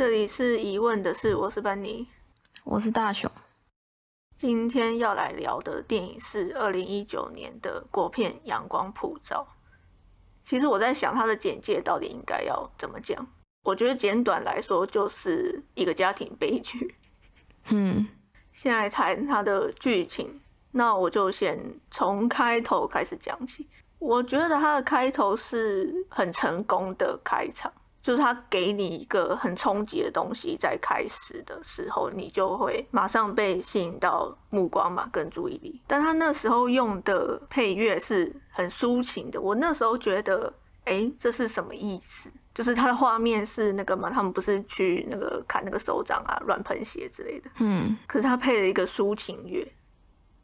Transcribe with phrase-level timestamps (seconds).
[0.00, 2.08] 这里是疑问的是，我是班尼，
[2.64, 3.30] 我是大雄。
[4.34, 9.46] 今天要来聊的电影是二零一九年的国片《阳光普照》。
[10.42, 13.28] 其实我在想，它的简介到底应该要怎么讲？
[13.62, 16.94] 我觉得简短来说，就是一个家庭悲剧。
[17.68, 18.08] 嗯，
[18.52, 20.40] 现在谈它的剧情，
[20.70, 23.68] 那我就先从开头开始讲起。
[23.98, 27.70] 我觉得它的开头是很成功的开场。
[28.00, 35.80] 就是他给你一个很冲击的东西，在开始的时候，你就会马上被吸引到目光嘛，跟注意力。
[35.86, 40.52] 但他那时候用的配乐是很抒情的，我那时候觉得，
[40.84, 42.30] 哎，这是什么意思？
[42.54, 47.50] 就是他的画面是那个嘛，他们不是去那个砍那个手掌啊，乱喷血之类的。
[47.58, 47.96] 嗯。
[48.06, 49.70] 可是他配了一个抒情乐，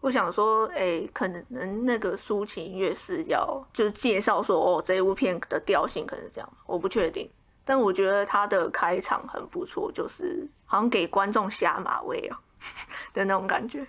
[0.00, 7.28] 我想说，哎，可能那个抒情乐是要就是介绍说，哦，这一部片的调性可能是这样，我不确定。
[7.67, 12.39] 但我觉得他的开场很不错，就是好像给观众下马威啊
[13.12, 13.84] 的那种感觉。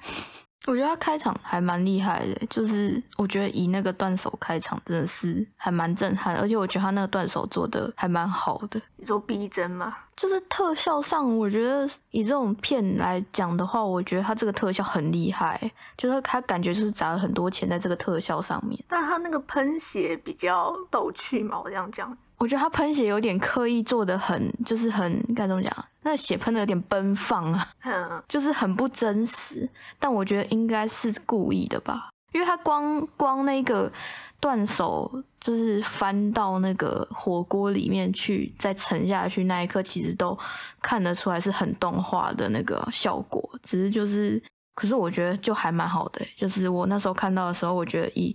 [0.65, 8.81] 我觉得他开场还蛮厉害的，就是我觉得以那个断手开场真的是还蛮震撼，而且我觉得他那个断手做的还蛮好的。
[8.97, 9.95] 你说逼真吗？
[10.17, 18.83] 就是特效上，我觉得以这种片来讲的话，我觉得他这个特效很厉害，就是他感觉就是砸了很多钱在这个特效上面。
[18.89, 22.17] 但他那个喷血比较逗趣嘛，我这样讲。
[22.37, 25.85] 我觉得他喷血有点刻意做的很，就是很该怎么讲？
[26.03, 29.67] 那血喷的有点奔放啊，就是很不真实。
[29.99, 33.91] 但我觉得应该是故意的吧，因为他光光那个
[34.39, 40.37] 断手，就是翻到那个火锅里面去，再沉下去那一刻，其实都
[40.81, 43.49] 看得出来是很动画的那个效果。
[43.63, 44.41] 只是就是，
[44.75, 48.33] 可是我觉得就还蛮好的，就是我那时候看到的时候，我觉得以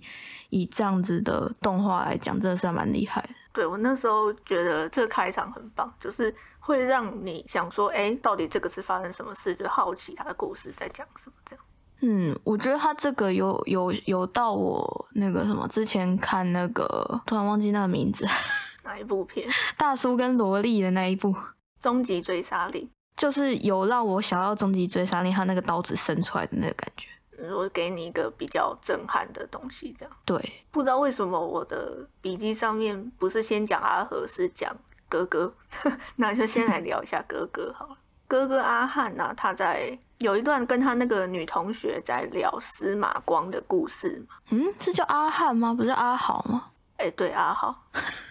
[0.53, 3.27] 以这样子的动画来讲，真的是蛮厉害。
[3.51, 9.55] 对我那时候觉得这开场很棒，就是会让你想说，哎，到底这个是发生什么事？
[9.55, 11.65] 就好奇他的故事在讲什么这样。
[12.01, 18.27] 嗯，我觉得他这个有有有到我那个什么之前看那个，突然忘记那个名字，
[18.83, 19.47] 哪一部片？
[19.77, 21.29] 大叔跟萝莉的那一部
[21.79, 22.81] 《终极追杀令》，
[23.15, 27.07] 就是有让我想要《终极追杀令》他那个刀子伸出来的那个感觉。
[27.55, 30.65] 我给你一个比较震撼的东西，这样对。
[30.71, 34.75] 不知道为什么我的笔记上面不是先讲阿和，是讲
[35.09, 35.53] 哥哥。
[36.15, 37.97] 那就先来聊一下哥哥好了。
[38.27, 44.35] 哥哥阿汉呐，他在有一段跟他那个女同学在聊司马光的故事嘛。
[44.49, 45.73] 嗯，是叫阿汉吗？
[45.73, 46.69] 不是阿豪吗？
[46.97, 47.75] 哎，对，阿豪。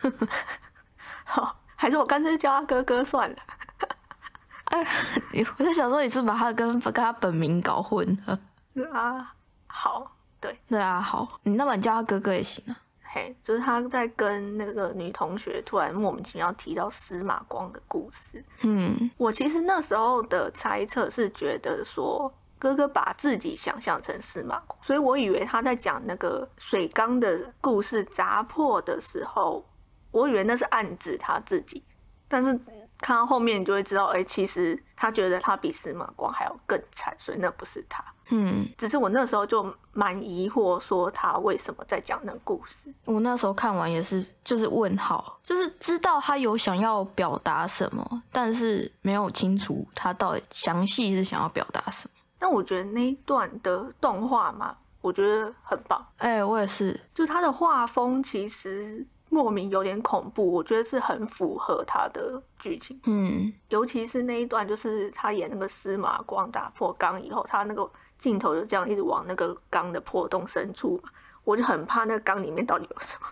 [1.25, 3.37] 好，还是我干脆叫他哥哥算了。
[4.65, 4.85] 哎，
[5.59, 8.39] 我在想说，你是把他跟跟他本名搞混了。
[8.75, 9.35] 是啊，
[9.67, 12.79] 好，对对啊，好，你那么叫他哥哥也行啊。
[13.15, 18.43] 嘿，就是他在跟那个女同学突然莫名其妙提到司马光的故事。
[18.63, 29.63] 嗯，我其实那时候的猜测是觉得说哥哥把自己想象成司马光，所以我以为他在讲那个水缸的故事砸破的时候，
[30.11, 31.85] 我以为那是暗指他自己，
[32.29, 32.59] 但是
[32.99, 38.03] 看到后面你就会知道，哎，其实他觉得他比司马光还要更惨，所以那不是他。
[38.35, 39.63] 嗯，只是我那时候就
[39.93, 42.91] 蛮疑惑，说他为什么在讲那个故事。
[43.05, 52.15] 我那时候看完也是，就是问号，就是知道他有想要表达什么，但是没有清楚他到底详细是想要表达什么。
[52.39, 56.03] 但我觉得那一段的动画嘛，我觉得很棒。
[56.17, 62.99] 哎，我也是，就他的画风其实莫名有点恐怖，我觉得是很符合他的剧情。
[63.05, 67.87] 嗯，尤其是那一段，就是他演那个司马光打破缸以后，他那个。
[68.19, 71.11] 镜头就这样一直往那个缸的破洞深处嘛，
[71.45, 73.27] 我就很怕那个缸里面到底有什么，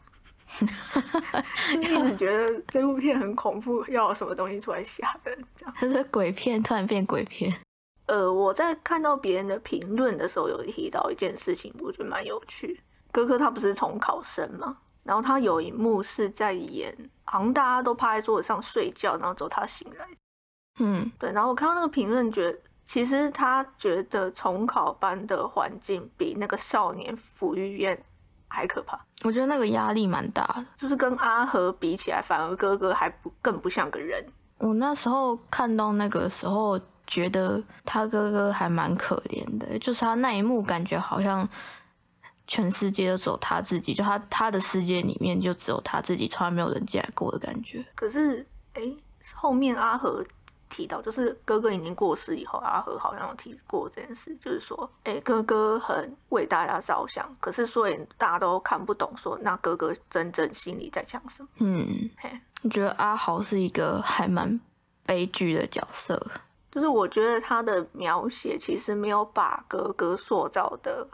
[1.81, 5.75] 一直觉得这部片很恐怖，要有什么东西出来吓人，这样。
[5.79, 7.57] 它是鬼片，突然变鬼片。
[8.07, 12.81] 呃，我在看到别人的评论的时候，有提到一件事情，我觉得蛮有趣。
[13.13, 16.93] 哥哥他不是重考生嘛，然后他有一幕是在演，
[17.23, 20.07] 好像大家都趴在桌子上睡觉，然后之后他醒来。
[20.81, 21.31] 嗯，对。
[21.33, 22.59] 然后我看到那个评论，觉得。
[22.83, 28.03] 其实他觉得重考班的环境比那个少年抚育院
[28.49, 28.99] 还可怕。
[29.23, 34.25] 我觉得那个压力蛮大的，就是跟阿和比起来，反而哥哥还不更不像个人。
[34.59, 41.49] 我那时候看到那个时候，觉得他哥哥还蛮可怜的，就是他那一幕感觉好像
[42.47, 47.85] 全世界都只有他自己，就他他的世界里面就只有他自己，从来没有人进来过的感觉。
[47.95, 48.83] 可是，哎，
[49.35, 50.25] 后面阿和。
[50.71, 61.49] 提到就是哥哥已经过世以后，阿和好像有提过这件事，就是说，哎，哥哥很为大家着想，可是所以大家都看不懂，说那哥哥真正心里在想什么？
[61.59, 64.59] 嗯，嘿，你觉得阿豪是一个还蛮
[65.05, 66.25] 悲剧的角色。
[66.71, 71.05] 就是我觉得他的描写其实没有把哥哥塑造的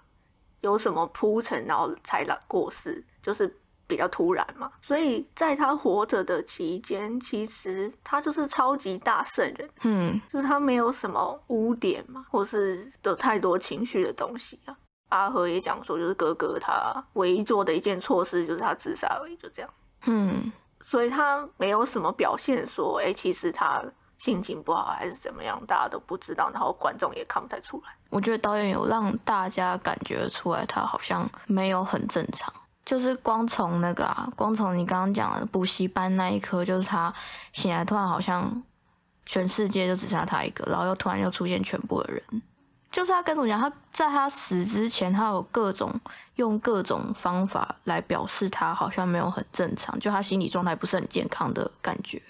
[0.61, 4.71] 有什么铺陈，然后才来过世，就是比较突然嘛。
[4.81, 14.77] 所以在他活着的期间，其实他就是超级大圣人，嗯，就是他没有什么污点嘛，或是有太多情绪的东西啊。
[15.09, 19.71] 阿和也讲说，就是哥哥他唯一做的一件错事就是他自杀而已，就这样，
[20.07, 20.53] 嗯，
[20.83, 23.83] 所以他没有什么表现说，哎，其实他。
[24.19, 27.95] 心情不好还是怎么样，大家都不知道，然后观众也看不太出来。
[28.09, 32.51] 我觉得导演有让大家感觉出来，他好像没有很正常。
[32.87, 37.13] 就是光从那个啊，光从你刚刚讲的补习班那一刻，就是他
[37.53, 38.63] 醒来突然好像
[39.27, 42.43] 全世界就只剩下他一个，然后又突然又出现全部的人。
[42.93, 45.93] 就是他跟我讲，他在他死之前，他有各种
[46.37, 52.23] 用各种方法来表示他好像没有很正常，就他心理状态不是很健康的感觉。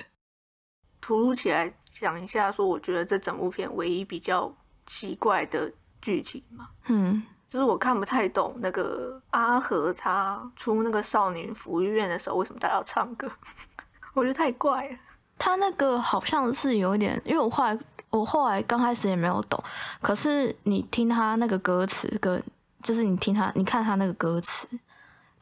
[1.00, 4.52] 突如其来讲一下，说我觉得这整部片唯一比较
[4.86, 5.70] 奇怪的
[6.00, 13.31] 剧情嘛，嗯，就是我看不太懂那个阿和他出那个少女福利院的时候，为什么他要唱歌？
[14.14, 14.96] 我觉得太怪了。
[15.38, 17.78] 他那个好像是有一点，因为我后来
[18.10, 19.62] 我后来刚开始也没有懂，
[20.00, 22.43] 可是你听他那个歌词跟
[22.82, 24.66] 就是你听他你看他那个歌词，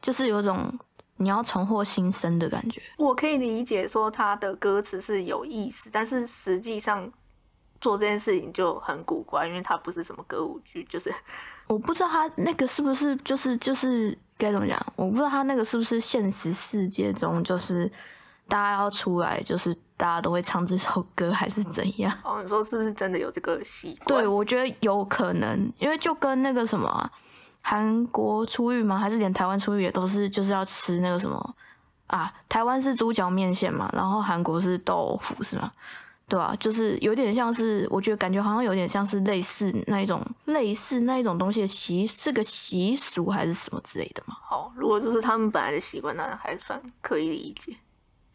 [0.01, 0.77] 就是有种。
[1.17, 7.09] 你要重获新生的感觉，我可以理解说他的歌词是有意思，但是实际上
[7.81, 11.13] 做这件事情就很古怪，因为它不是什么歌舞剧，就是
[11.67, 17.91] 我不知道他那个是不是就是就是该怎么讲，我不知道他那个是不是现实世界中就是
[18.47, 22.15] 大家要出来，就是大家都会唱这首歌，还是怎样？
[22.23, 24.21] 哦，你说是不是真的有这个习惯？
[24.21, 27.11] 对，我觉得有可能，因为就跟那个什么。
[27.67, 28.95] 韩国出狱嘛？
[28.95, 31.55] 还是连台湾出狱也都是就是要吃那个什么
[32.05, 32.31] 啊？
[32.47, 35.71] 台湾是猪脚面线嘛，然后韩国是豆腐是吗？
[36.27, 36.55] 对吧？
[36.59, 44.35] 就是有点像是，我觉得感觉好像有点像是类似那一种类似那一种东西的习，是个习俗还是什么之类的嘛？
[44.41, 47.75] 好，如果就是他们本来的习惯，那还算可以理解。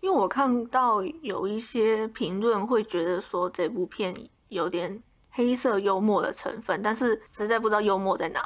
[0.00, 4.14] 因为我看到有一些评论会觉得说这部片
[4.48, 8.40] 有点黑色幽默的成分，但是实在不知道幽默在哪。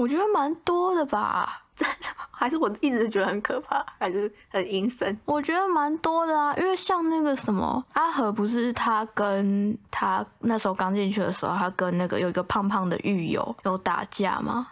[0.00, 5.14] 我觉得蛮多的吧，真 的还是我一直觉得很可怕，还是很阴森。
[5.26, 14.68] 我觉得蛮多的啊，因为像那个什么阿和，不是他跟他那时候刚进去的时候，他跟那个有一个胖胖的狱友有打架吗？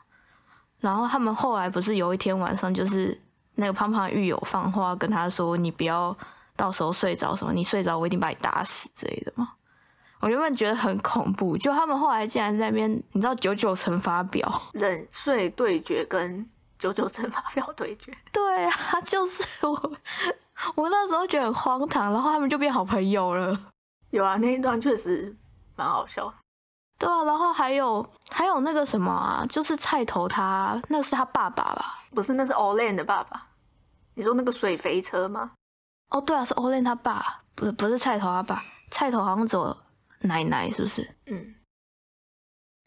[0.80, 3.20] 然后他们后来不是有一天晚上，就是
[3.56, 6.16] 那个胖胖的狱友放话跟他说：“你不要
[6.56, 9.50] 到时候睡着什么，你睡着我一定把你打死之类的吗？”
[10.20, 16.48] 我原本觉得很恐怖，就他们后来竟然在那边，你知道九九乘法表冷睡对决跟
[16.78, 18.12] 九九乘法表对决。
[18.32, 19.92] 对啊，就是我，
[20.74, 23.56] 我那时候觉得很荒唐，然后他们就变好朋友了。
[24.10, 25.32] 有啊，那一段确实
[25.76, 26.32] 蛮好笑。
[26.98, 32.00] 对啊，然后还有还有那个什么啊，就是菜头他那是他爸爸吧？
[32.12, 33.46] 不是，那是 Olen 的爸爸。
[34.14, 35.52] 你说那个水肥车吗？
[36.10, 39.76] 哦，对啊，是 Olen 他爸，不是不是菜头他爸，菜头好像走。
[40.20, 41.08] 奶奶是不是？
[41.26, 41.54] 嗯，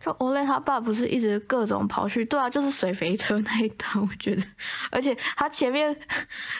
[0.03, 4.43] 说欧雷他爸不是一直各种跑去，对啊，就是水肥车那一段， 我觉得，
[4.89, 5.95] 而且他前面，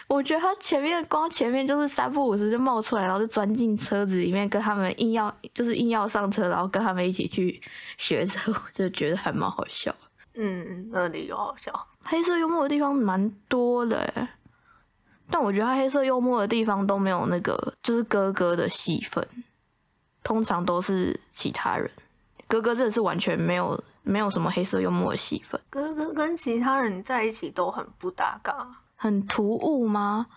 [0.08, 7.60] 我觉得他前面光前面就是三不五时就冒出来，然后就钻进车子里面跟他们硬要，就是硬要上车，然后跟他们一起去
[7.98, 9.94] 学车， 我就觉得还蛮好笑。
[10.36, 11.74] 嗯，那里有好笑，
[12.04, 14.30] 黑色幽默的地方蛮多的，
[15.30, 19.28] 但我觉得他黑色幽默的地方都没有那个，就是哥哥的戏份。
[20.24, 21.90] 通常都是其他人，
[22.48, 25.60] 哥哥真的是完全没有没有什么黑色幽默的戏份。
[25.70, 30.28] 哥哥跟其他人在一起都很不搭嘎，很突兀吗？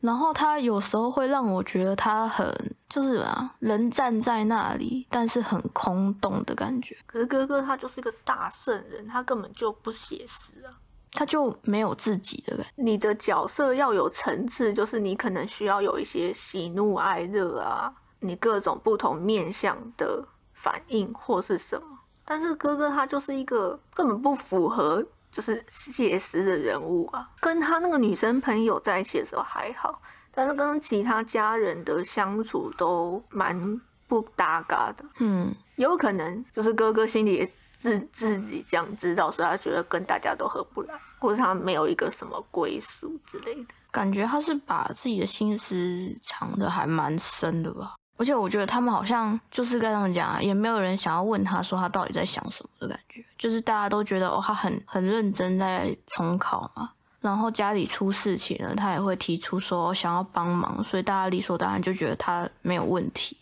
[0.00, 6.94] 然后他有时候会让我觉得他很就是啊，人站在那里，但是很空洞的感觉。
[7.06, 10.76] 可是哥哥他就是一个大圣人，他根本就不写实啊，
[11.12, 12.66] 他就没有自己的感。
[12.76, 17.90] 你的角色要有层次，就是你可能需要有一些喜怒哀乐啊。
[18.24, 21.86] 你各种不同面相的反应或是什么，
[22.24, 27.28] 但是哥哥他就是一个根本不符合就是写实的人物啊。
[27.40, 30.00] 跟他那个女生朋友在一起的时候还好，
[30.32, 35.04] 但是跟其他家人的相处都蛮不搭嘎的。
[35.18, 43.74] 嗯，有可能就是哥哥心里自自己这样知道，所以他觉得跟大家都合不来，或者他没有一个什么归属之类的。
[43.90, 47.94] 感觉他是把自己的心思藏的还蛮深的吧。
[48.16, 56.90] 而且我觉得他们好像就是跟他们讲，也没有人想要问他说他到底在想什么的感觉，就是大家都觉得哦，他很很认真在重考嘛。
[57.20, 63.36] 然后家里出事情了，他也会提出说想要帮忙，所以大家理所当然就觉得他没有问题。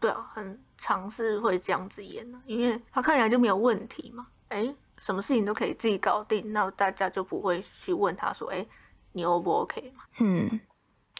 [0.00, 4.26] 对啊，很尝试会这样子演呢，因为他看起来就没有问题嘛。
[4.48, 8.66] 哎，什么事情都可以自己搞定，那大家就不会去问他说，哎，
[9.12, 10.02] 你 O 不 OK 嘛？
[10.18, 10.60] 嗯，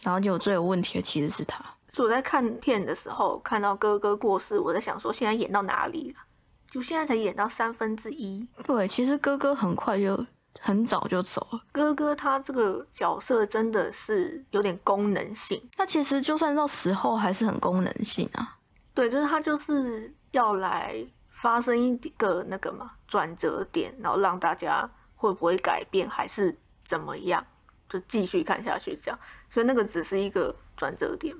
[0.03, 1.63] 然后就最有问题的其实是他。
[1.91, 6.21] 所以我在看片的时候看到哥哥过世，我在想说现在演到哪里了？
[6.69, 8.47] 就现在才演到三分之一。
[8.63, 10.25] 对，其实哥哥很快就
[10.61, 11.61] 很早就走了。
[11.73, 15.61] 哥哥他这个角色真的是有点功能性。
[15.75, 18.57] 他其实就算到死后还是很功能性啊。
[18.93, 27.45] 对，就是他就是要来发生一个那个嘛转折点，然后让大家会不会改变还是怎么样，
[27.89, 29.19] 就继续看下去这样。
[29.49, 31.35] 所以那个只是一个转折点。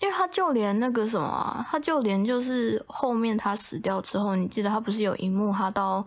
[0.00, 6.04] 因为他就连那个什么，他就连就是后面他死掉之后，你记得他不是有一幕，他到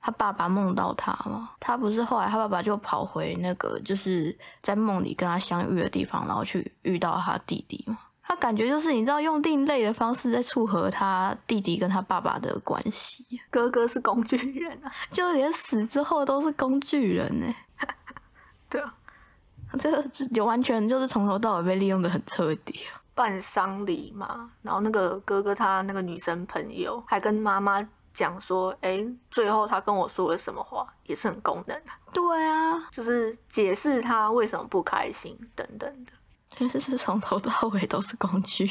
[0.00, 1.50] 他爸爸梦到他吗？
[1.60, 7.98] 他不是后来他爸爸就跑回那个就是在梦里跟他相遇的地方，然后去遇到他弟弟吗？
[8.24, 13.26] 他感觉就是你知道用另类的方式在撮合他弟弟跟他爸爸的关系。
[13.50, 17.54] 哥哥是工具人啊， 就连死之后都是工具人呢。
[18.70, 18.94] 对啊，
[19.78, 20.02] 这个
[20.32, 23.01] 就完全就是从头到尾被利用的很彻底啊。
[23.14, 31.98] 办丧礼嘛，然后那个哥哥他那个女生朋友还跟妈妈讲说，哎，最后他跟我说了什么话，也是很功能啊。
[32.12, 36.12] 对啊，就是解释他为什么不开心等等的。
[36.58, 38.66] 其实是从头到尾都是工具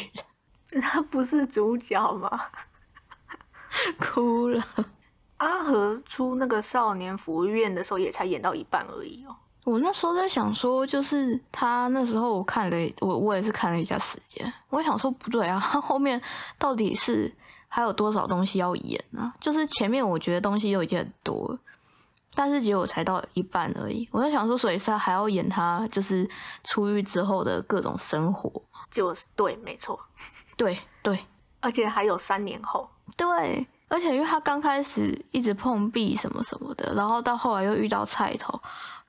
[0.72, 2.40] 人， 他不是主角吗？
[4.00, 4.64] 哭了。
[5.38, 9.36] 阿和出那个少年福利院的时候，也才演到一半而已哦。
[9.64, 16.20] 我那时候在想说，就是他那时候我看了，我我也是看了一下时间，我想说不对啊，他 后面
[16.58, 17.32] 到底是
[17.68, 19.32] 还有多少东西要演呢？
[19.40, 21.60] 就是前面我觉得东西都已经很多，
[22.34, 24.10] 但是结果才到一半而已。
[24.12, 26.28] 我在想说，所以他还要演他就是
[26.64, 28.52] 出狱之后的各种生活，
[28.90, 30.00] 就是对，没错，
[30.58, 31.24] 对对，
[31.60, 38.60] 而且还有三年后，对，而且因为他刚开始一直碰壁什么什么的，然后到后来又遇到菜头。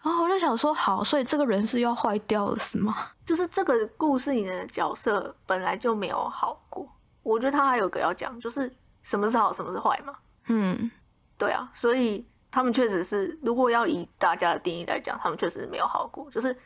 [0.03, 3.11] 然后我就想说，好，所以这个人是要坏掉了，是吗？
[3.25, 6.89] 就是这个故事里的角色本来就没有好过。
[7.23, 10.13] 我觉得他还有个要讲，就是什么是好，什么是坏嘛。
[10.49, 10.91] 嗯，
[11.39, 16.29] 对啊，所以他们确实是，如果要以大家的定义来讲，他们确实没有好过。
[16.29, 16.57] 就是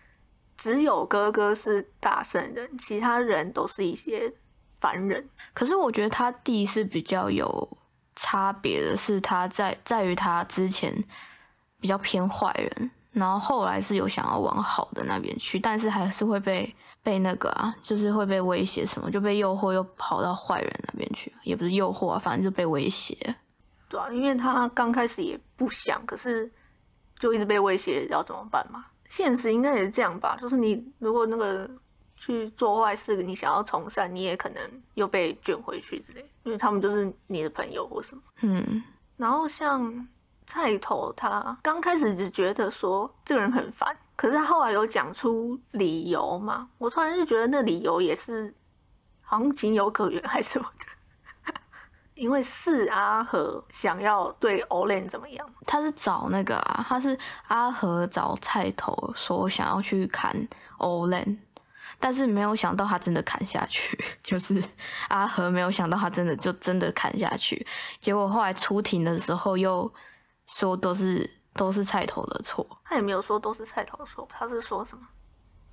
[0.56, 4.32] 只有哥哥是大圣人，其他人都是一些
[4.80, 5.28] 凡人。
[5.52, 7.78] 可是我觉得他弟是比较有
[8.16, 11.04] 差别的，是他在在于他之前
[11.78, 12.90] 比较偏坏人。
[13.16, 16.70] 然后后来是有想要往好的那边去，但是还是会被
[17.02, 23.16] 被那个啊，就是会被威胁什么，就被诱惑又跑到坏人那边去，也不是诱惑啊，反正就被威胁。
[23.88, 26.52] 对啊，因为他刚开始也不想，可是
[27.18, 28.84] 就一直被威胁，要怎么办嘛？
[29.08, 31.70] 现实应该也是这样吧，就是你如果那个
[32.16, 34.60] 去做坏事，你想要从善，你也可能
[34.92, 38.22] 又被卷回去之类，因为他们就是你的朋友或什么。
[38.42, 38.84] 嗯，
[39.16, 40.06] 然后像。
[40.46, 46.68] 菜头他刚开始只觉得说这个人很烦，可是他后来有讲出理由嘛？
[46.78, 48.54] 我突然就觉得那理由也是
[49.22, 50.68] 好像情有可原还是什么
[51.46, 51.52] 的，
[52.14, 55.46] 因为是阿和想要对欧莲怎么样？
[55.66, 60.48] 他是找那个啊，他是阿和找菜头说想要去砍
[60.78, 61.38] 欧莲，
[61.98, 64.62] 但是没有想到他真的砍下去， 就是
[65.08, 67.66] 阿和没有想到他真的就真的砍下去，
[67.98, 69.92] 结果后来出庭的时候又。
[70.46, 75.06] 说都是都是菜头的错，他也没有说都是菜头的错，他是说什么？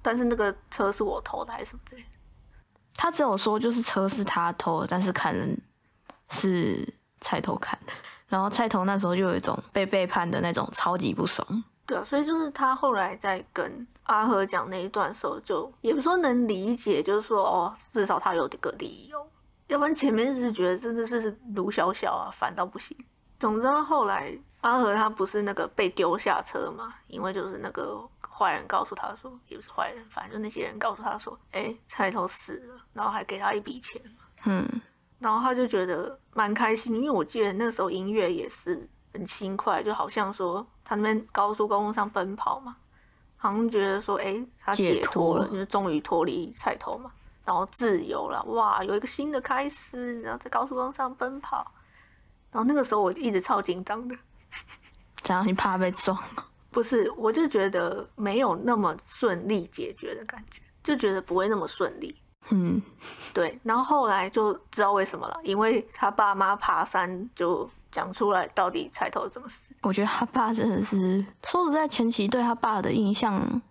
[0.02, 2.18] 但是那个车是我偷的还是什么之类的？
[2.96, 5.58] 他只有说就是车是他偷的，但是砍人
[6.30, 6.86] 是
[7.22, 7.94] 菜头砍的。
[8.28, 11.64] 然后菜头那时候就有一种被背叛的那种超级不爽。
[11.86, 19.28] 对啊，所以就是他后来在跟阿和讲那一段时候，就也不说能理解，就是说哦，至少他有这个理由，
[19.68, 22.98] 要不然前面是觉得真的是卢小小啊，烦到不行。
[23.40, 24.36] 总之后来。
[24.64, 26.96] 阿和他不是那个被丢下车嘛？
[27.08, 34.02] 因为就是那个坏人告诉他说，也不是坏人，反正就那些人告诉他说，哎，菜头死了，然后还给他一笔钱。
[34.46, 34.66] 嗯，
[35.20, 42.78] 然后他就觉得蛮开心，因为我记得那时候音乐也是很轻快，就好像说他那边高速公路上奔跑嘛，
[43.36, 47.12] 好像觉得说，哎，他解脱了，因为终于脱离菜头嘛，
[47.44, 51.70] 然后自由了，哇，有一个新的开始，然后在高速公路上奔跑，
[52.50, 54.16] 然后那个时候我一直超紧张的。
[55.22, 56.18] 这样你怕被撞？
[56.72, 62.16] 不是，我就觉得没有那么顺利解决的感觉，就觉得不会那么顺利。
[62.50, 62.82] 嗯，
[63.34, 63.58] 对。
[63.64, 69.74] 然后后来就知道为什么了，因为他爸妈爬山就讲出来到底彩头怎么死。
[69.84, 73.62] 我觉得他爸真的是，说实在，前期对他爸的印象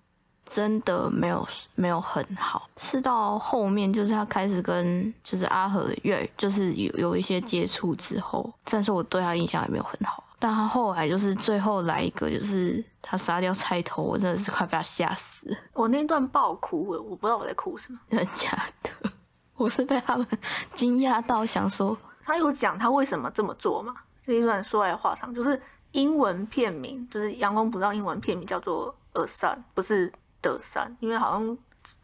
[0.49, 15.57] 真的没有没有很好，是到后面就是他开始跟就是阿和越就是有有一些接触之后，但是我对他印象也没有很好，但他后来就是最后来一个就是他杀掉菜头，我真的是快被他吓死了。
[15.73, 18.51] 我那段爆哭，我不知道我在哭什么，真的假
[18.83, 18.91] 的？
[19.55, 20.27] 我是被他们
[20.75, 23.95] 惊讶到，想说他有讲他为什么这么做吗？
[24.21, 31.59] 这一段说来话长，就是英文片名，就是《阳光普照》英文片名叫做“耳山”，不是“的山”，因为好像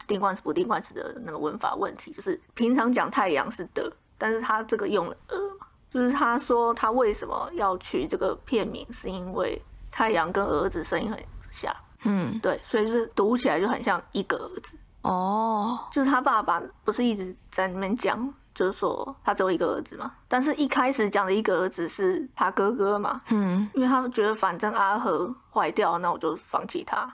[0.07, 11.18] 定冠词不定冠词的那个文法问题，就是平常讲太阳是的，但是他这个用了“耳”嘛，就是他说他为什么要取这个片名，是因为太阳跟儿子声音很
[11.50, 14.76] 像，嗯，对，所以就是读起来就很像一个儿子。
[15.02, 20.12] 哦，就是他爸爸不是一直在那边讲，就是说他只有一个儿子嘛。
[20.26, 27.11] 但是一开始讲的一个儿子是他哥哥嘛，嗯，因为他觉得反正阿和坏掉，那我就放弃他，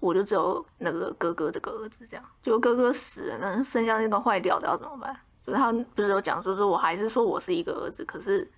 [0.00, 2.24] 我就只有那个哥哥这个儿子这样。
[2.42, 5.16] 就哥哥死了，那剩下那个坏掉的要怎么办？
[5.48, 8.50] 就是他不是有讲说说我还是说我是一个儿子，可是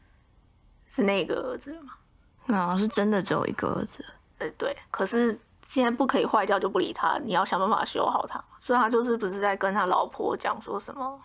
[0.86, 2.56] 是那个儿子嘛？
[2.56, 4.04] 啊，是真的只有一个儿子？
[4.38, 5.38] 呃，对，可是。
[5.62, 8.42] 现在不可以坏掉就不理他，你要想办法修好他。
[8.58, 11.20] 所以他就是不是在跟他老婆讲说什么？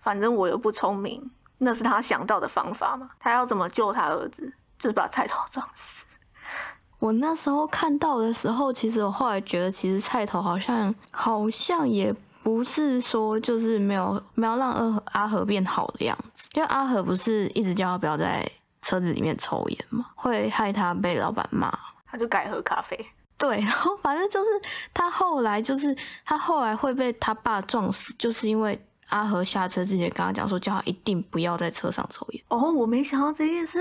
[0.00, 3.10] 反正我又不聪明，那是他想到的方法嘛。
[3.20, 4.50] 他要怎么救他儿子？
[4.78, 6.06] 就是把菜头撞死。
[6.98, 18.48] 我那时候看到的时候，其实我后来觉得，其实菜头好像好像也不是说就是没有没有让阿阿和变好的样子，因为阿和不是一直叫他不要在
[18.82, 21.72] 车子里面抽烟嘛，会害他被老板骂，
[22.06, 22.98] 他就改喝咖啡。
[23.38, 24.50] 对，然后反正就是
[24.94, 32.44] 他后来就是他后来会被他爸撞死，就是因为阿和下车之前跟他讲说，叫他一定不要在车上抽烟。
[32.48, 33.78] 哦，我没想到这件事，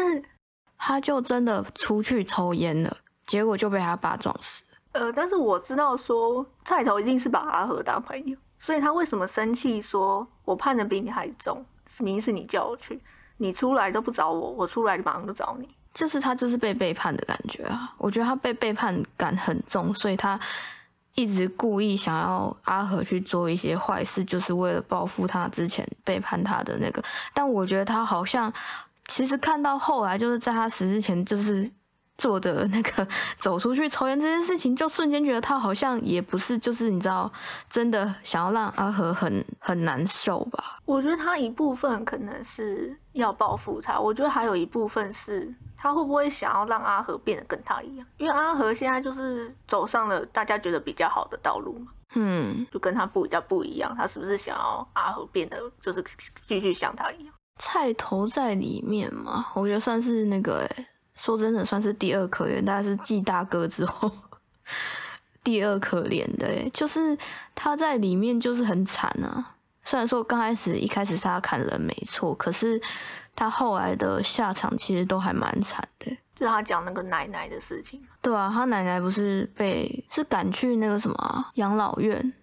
[0.78, 4.64] 他就真的出去抽烟了，结果就被他爸撞死。
[4.94, 9.82] 呃，但是我知道说菜头一定是把阿和当朋友，所以他为什么生气？
[9.82, 11.66] 说我判的比你还重，
[11.98, 13.02] 明明是你叫我去，
[13.38, 15.68] 你出来都不找我，我出来马上就找你。
[15.96, 17.92] 就是他就是被背叛的感觉啊！
[17.98, 20.40] 我觉得他被背叛感很重，所以他
[21.16, 27.04] 一直故意想要阿和去做一些坏事，就是为了报复他之前背叛他的那个。
[27.34, 28.54] 但我觉得他好像
[29.08, 31.68] 其实看到后来，就是在他死之前，就是。
[32.22, 33.08] 做的那个
[33.40, 37.32] 走出去抽烟这件事情，就瞬间觉得他好像也不是，就是你知道，
[37.68, 40.80] 真的想要让阿和很很难受吧？
[40.86, 48.06] 我觉得他一部分可能是要报复他，我觉得还有一部分是他会不会想要让阿和变得跟他一样？
[48.18, 56.06] 因为阿和现在就是走上了大家觉得比较好的道路嘛，嗯，就跟他不比较不一样，他是不是想要阿和变得就是
[56.46, 57.34] 继续像他一样？
[57.58, 60.88] 菜头在里面嘛，我觉得算是那个哎。
[61.22, 64.12] 说真的，算是第二可怜，大概是继大哥之后
[65.44, 66.68] 第二可怜的。
[66.72, 67.16] 就是
[67.54, 69.56] 他在里面就是很惨啊。
[69.84, 72.82] 虽然说刚开始一开始是他砍人没错，可是
[73.36, 76.18] 他后来的下场其实都还蛮惨的。
[76.34, 78.02] 就他讲那个奶奶的事情。
[78.20, 82.34] 对啊，他奶奶不是被是赶去那个什么养老院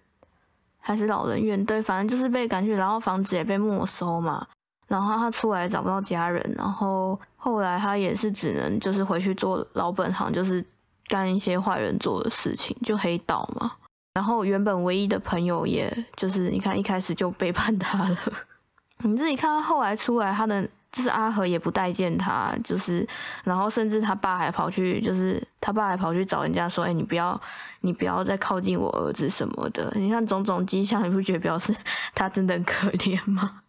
[0.79, 1.65] 还是老人院？
[1.65, 4.47] 对，反正就是被赶去，然后房子也被没收嘛。
[4.89, 10.65] 然后他出来找不到家人，然后后来他也是只能就是回去做老本行，就是
[11.07, 13.71] 干一些坏人做的事情，就黑道嘛。
[14.15, 18.17] 然后原本唯一的朋友，也就是你看一开始就背叛 他了。
[19.03, 23.07] 你自己看他后来出来，他的就是阿和也不待见他，就是
[23.43, 27.39] 然后甚至他爸还跑去，就是他爸还跑去找人家说：“哎，你不要，
[27.81, 31.73] 你不要再靠近我儿子什么的。”你看种种迹象，你不觉得表示
[32.13, 33.61] 他真的很可怜吗？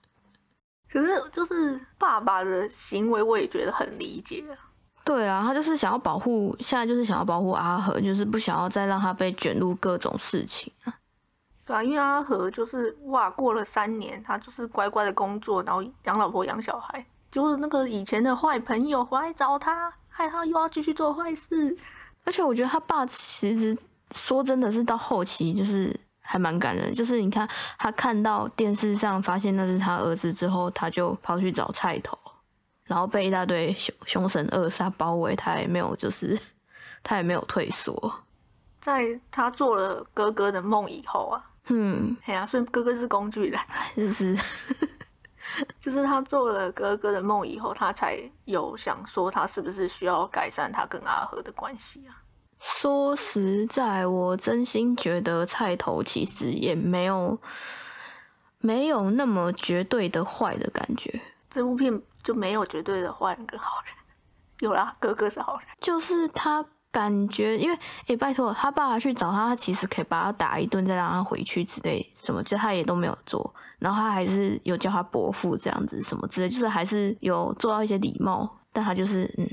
[0.93, 4.45] 可是，就是爸爸的行为，我也觉得很理解。
[5.05, 10.95] 对啊，他就是想要保护，现在就是想要保护阿和，就是不想要再让他被卷入各种事情啊。
[11.65, 21.77] 对啊，因为阿和就是哇，过了三年，他就是乖乖的工作，然后养老婆、养小孩，就是那个以前的坏朋友回来找他，害他又要继续做坏事。
[22.25, 23.77] 而且我觉得他爸其实
[24.11, 25.99] 说真的是到后期就是。
[26.31, 32.17] 还蛮感人，就是你看他看到电视上发现那是他儿子之后，他就跑去找菜头，
[32.85, 36.39] 然后被一大堆凶凶神恶煞包围，他也没有就是
[37.03, 38.15] 他也没有退缩。
[38.79, 43.61] 在他做了哥哥的梦以后啊，嗯，哎呀，所以哥哥是工具人，
[43.97, 44.39] 就是
[45.81, 52.23] 就是他做了哥哥的梦以后，他才有想说他是不是需要改善他跟阿和的关系啊。
[52.61, 57.39] 说实在，我真心觉得菜头其实也没有
[58.59, 61.21] 没有那么绝对的坏的感觉。
[61.49, 63.95] 这部片就没有绝对的坏人跟好人。
[64.61, 79.49] 有啦，哥哥是好人，就是他感觉，因为哎，拜托，他爸爸去找他，他其实可以把他打一顿，再让他回去之类什么，这他也都没有做，然后他还是有叫他伯父这样子什么之类，就是还是有做到一些礼貌，但他就是嗯，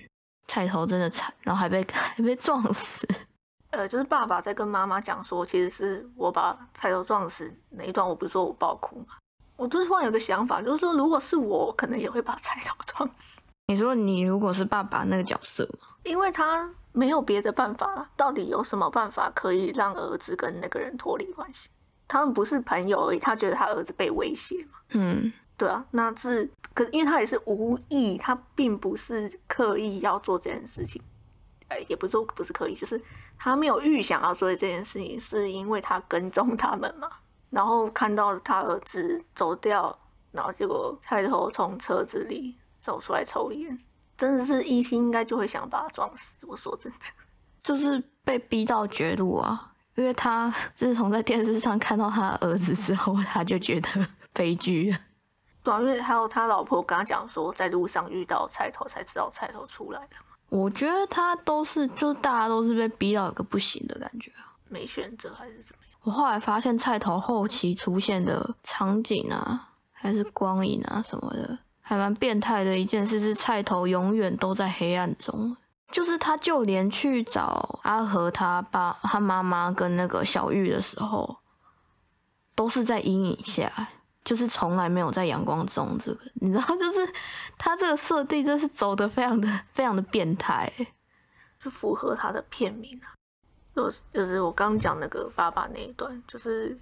[0.48, 3.08] 菜头真的惨，然后还被还被撞死。
[3.72, 9.18] 呃，就是爸爸在跟妈妈讲说，其实是我把菜头撞死那一段，我不是说我爆哭嘛，
[9.58, 13.42] 我就是突然有个想法，就是说如果是我，可能也会把菜头 撞死。
[13.68, 15.68] 你说你如果是爸爸那个角色
[16.06, 21.68] 因为他没有别的办法了，到底有什么办法可以让儿子跟那个人脱离关系？
[22.08, 24.80] 他们不是朋友而已，他觉得他儿子被威胁嘛。
[24.92, 31.02] 嗯，对啊，那是可，因为他也是无意，他并不是刻意要做这件事情，
[31.70, 33.02] 哎，也不是说不是刻意，就是
[33.38, 37.10] 他没有预想要做这件事情，是因为他跟踪他们嘛，
[37.50, 39.98] 然后看到他儿子走掉，
[40.32, 42.56] 然后结果菜头从车子里。
[42.80, 43.78] 走出来抽烟，
[44.16, 46.38] 真的是一心应该就会想把他撞死。
[46.44, 47.00] 我说真的，
[47.62, 49.74] 就是被逼到绝路啊！
[49.96, 53.90] 因为他 自从在电视上看到他儿子之后，他就觉得
[54.32, 54.96] 悲剧。
[55.68, 60.36] 对啊，因为还有他老婆跟他讲说，在路上遇到菜头才知道菜头出来的嘛。
[60.50, 66.00] 我觉得他都是，就是大家都是被逼到一个不行的感觉啊，没选择还是怎么样？
[66.04, 71.60] 我后来发现菜头后期出现的场景啊，还是光影啊什么的。
[71.82, 75.56] 还蛮变态的一件事是，菜头永远都在黑暗中，
[75.92, 81.38] 就是他就连去找阿和他爸、他妈妈跟那个小玉的时候，
[82.56, 83.72] 都是在阴影下，
[84.28, 85.98] 就是从来没有在阳光中。
[86.04, 87.14] 这个你知道， 就是
[87.58, 90.70] 他这个设定，就是走的非常的、非常的变态，
[91.58, 93.16] 就符合他的片名啊。
[93.74, 96.78] 就就是我刚讲那个爸爸那一段，就是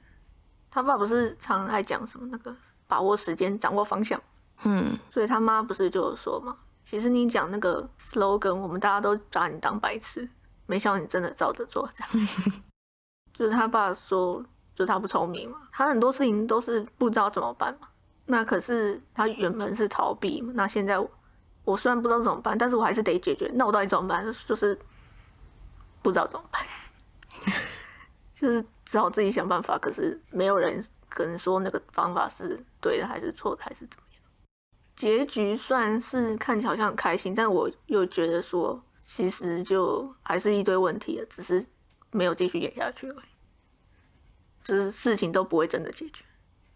[0.71, 2.55] 他爸不是常爱讲什么那个
[2.87, 4.19] 把握时间、掌握方向。
[4.63, 6.57] 嗯，所以他妈不是就有说嘛？
[6.83, 10.27] 其实你讲那个 slogan，我们大家都把你当白痴，
[10.65, 12.27] 没想到你真的照着做，这样。
[13.33, 14.43] 就是他爸说，
[14.75, 17.87] 就他不聪明嘛，他很多事情都是不知道怎么办嘛。
[18.25, 20.99] 那可是他原本是逃避，那现在
[21.63, 23.49] 我虽然不知道怎么办，但是我还是得解决。
[23.55, 24.25] 那我到底怎么办？
[24.45, 24.77] 就是
[26.03, 26.61] 不知道怎么办，
[28.33, 29.77] 就是只好自己想办法。
[29.77, 34.21] 可是没有人可能说那个方法是对的，还是错的，还是怎么样。
[34.95, 41.65] 结局算是看起来好像很开心，但我又觉得说，其实就还是一堆问题了，只是
[42.11, 43.34] 没有继续演下去而已。
[44.65, 46.25] 就是事情都不会真的解决，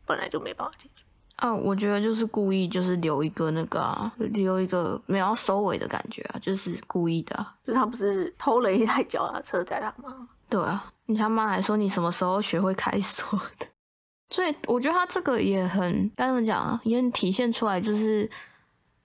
[0.05, 1.03] 本来就没办法解决。
[1.37, 7.45] 啊，我觉得就是故意，就是留一个那个，留一个没有收尾的感觉啊，就是故意的。
[7.65, 10.29] 就他不是偷了一台脚踏车载他妈？
[10.49, 13.65] 对啊，你他妈还说你什么时候学会开锁的？
[14.29, 18.29] 所以我觉得他这个也很该怎么讲啊，也很体现出来，就是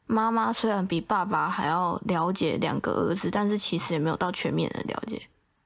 [0.06, 5.22] 妈妈虽然比爸爸还要了解两个儿子，但是其实也没有到全面的了解，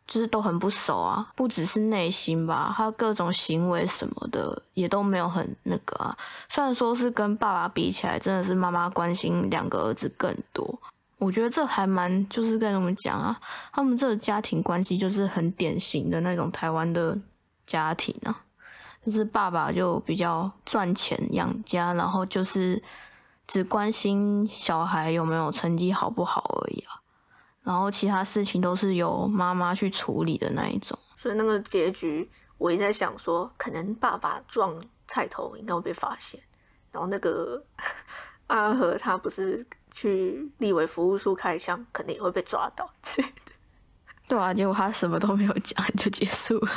[0.09, 1.25] 就是都很不熟啊。
[1.37, 6.16] 不只是内心吧，他各种行为什么的也都没有很那个啊。
[6.49, 10.81] 虽然说是跟爸爸比起来，真的是妈妈关心两个儿子更多。
[11.18, 13.38] 我觉得这还蛮就是该怎么讲啊，
[13.73, 17.16] 他们这个家庭关系就是很典型的那种台湾的
[17.66, 18.42] 家庭啊。
[19.05, 22.83] 就是爸爸就比较赚钱养家，然后就是
[23.47, 26.97] 只关心小孩有没有成绩好不好而已啊，
[27.68, 30.98] 然后其他事情都是由妈妈去处理的那一种。
[31.18, 32.26] 所以那个结局，
[32.57, 36.40] 我也在想说，可能爸爸撞菜头应该会被发现，
[36.90, 37.62] 然后那个
[38.48, 43.52] 阿和他不是去立委服务处开枪，肯定也会被抓到之类的。
[44.26, 46.72] 对啊，结果他什么都没有讲就结束了。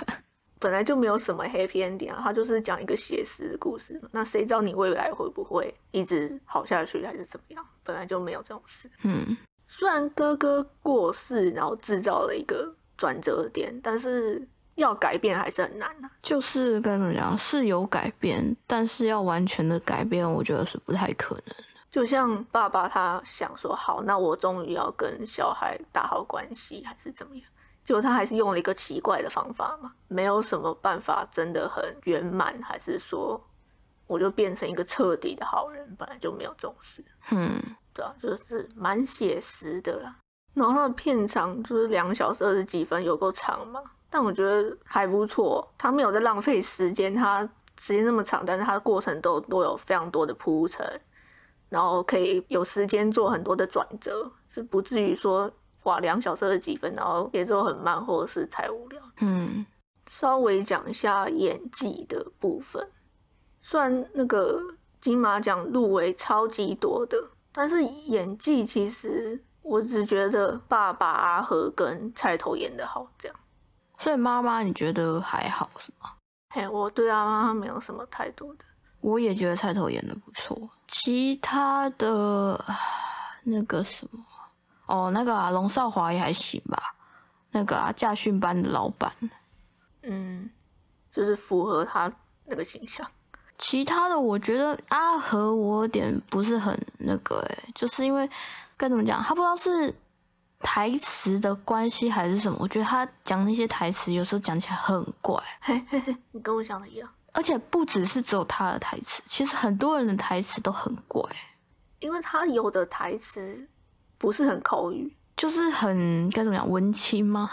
[0.59, 3.97] 本来就没有什么 happy ending 啊，他就是讲一个写实的故事。
[4.11, 7.65] 那谁知道你未来会不会一直好下去，还是怎么样？
[7.81, 8.91] 本来就没有这种事。
[9.03, 9.37] 嗯，
[9.73, 16.09] 虽然哥哥过世，然后制造了一个转折点，但是要改变还是很难的。
[16.21, 21.55] 就是跟怎么讲，是有改变，但是要完全的改变，我觉得是不太可能。
[21.89, 27.45] 就像爸爸他想说，好，那我终于要跟小孩打好关系，还是怎么样？
[27.85, 33.41] 结果他还是用了一个奇怪的方法嘛，没有什么办法真的很圆满，还是说
[34.05, 35.95] 我就变成一个彻底的好人？
[35.97, 37.59] 本来就没有这种事，嗯，
[37.93, 40.15] 对啊，就是蛮写实的啦。
[40.53, 45.67] 然后它的片长就是两小时二十几分，有够长嘛，但我觉得还不错。
[45.77, 47.41] 它没有在浪费时间，它
[47.77, 50.85] 时间那么长，但是它的过程都都有非常多的铺陈，
[51.69, 55.51] 然后可以有时间做很多的转折，是不至于说。
[55.85, 59.01] 哇，两小时二十几分，然后节奏很慢，或者是太无聊。
[59.19, 59.65] 嗯，
[60.05, 62.87] 稍微讲一下演技的部分。
[63.63, 64.61] 虽然那个
[64.99, 67.17] 金马奖入围超级多的，
[67.51, 73.37] 但是演技其实我只觉得爸爸阿和跟菜头演的好，这样。
[73.99, 76.11] 所以妈妈你觉得还好是吗？
[76.49, 78.65] 嘿，我对阿妈没有什么太多的。
[78.99, 82.63] 我也觉得菜头演的不错，其他的
[83.43, 84.23] 那个什么，
[84.85, 86.95] 哦，那个啊，龙少华也还行吧。
[87.51, 89.11] 那个啊，驾训班的老板，
[90.03, 90.49] 嗯，
[91.11, 92.11] 就是符合他
[92.45, 93.05] 那个形象。
[93.61, 98.27] 其他的我觉得阿和我有点不是很那个哎，就是因为
[98.75, 99.93] 该怎么讲，他不知道是
[100.59, 105.41] 台词的关系还是什么，我觉得他讲那些台词有时候讲起来很怪。
[105.61, 107.07] 嘿嘿嘿，你跟我想的一样。
[107.33, 111.23] 而且不只是只有他的台词，其实很多人的台词都很怪，
[111.99, 113.65] 因为他有的台词
[114.17, 117.49] 不是很口语，就是很该怎么讲文青吗？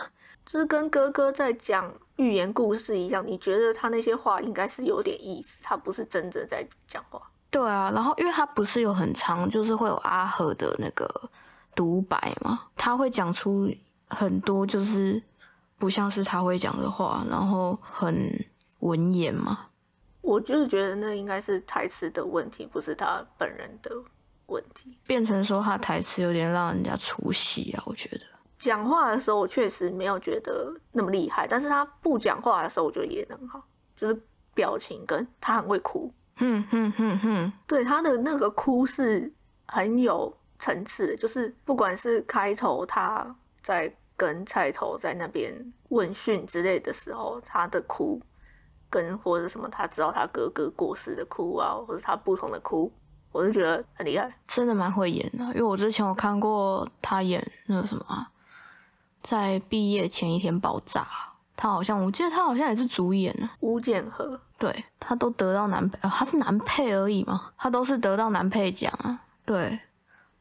[0.51, 7.21] 就是跟哥哥在讲寓言故事一样，你觉得他那些话应该是有点意思，他不是真正在讲话。
[7.51, 11.07] 对啊，然后因为他不是有很长，就是会有阿和的那个
[11.75, 13.71] 独白嘛，他会讲出
[14.09, 15.23] 很多就是
[15.77, 18.33] 不像是他会讲的话，然后很
[18.79, 19.67] 文言嘛。
[20.23, 23.91] 我就是觉得那应该是台词的问题，不是他本人的
[24.47, 24.97] 问题。
[25.07, 28.25] 变成说他台词有点让人家出戏啊，我觉得。
[28.59, 33.63] 讲话的时候我确实没有觉得那么厉害，但是他不讲话的时候我觉得也很好，
[33.97, 34.23] 就是
[34.55, 36.13] 表情跟他很会哭。
[36.37, 39.33] 哼哼哼哼，对他的那个哭是
[39.67, 45.55] 很有层次，就是不管是开头他在跟菜头在那边
[45.89, 48.21] 问讯之类的时候，他的哭。
[48.91, 52.91] 跟或者什么，他知道他哥哥过世的哭啊，或者他不同的哭，
[53.31, 55.45] 我就觉得很厉害，真的蛮会演的。
[55.49, 58.27] 因为我之前有看过他演那个什么，
[59.23, 61.07] 在毕业前一天爆炸，
[61.57, 63.49] 他好像我记得他好像也是主演呢。
[63.61, 69.21] 吴建和，对他都得到男配，他是男配而已嘛，他都是得到男配奖啊。
[69.45, 69.79] 对，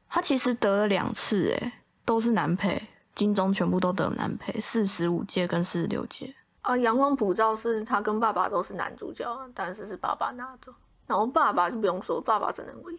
[0.09, 1.73] 他其实得了两次，诶，
[2.05, 6.35] 都是男配，金钟全部都得男配，四十五届跟四十六届。
[6.61, 10.73] 啊，阳光普照是他跟爸爸都是男主角，但是是爸爸拿走，
[11.05, 12.93] 然后爸爸就不用说，爸爸只能为。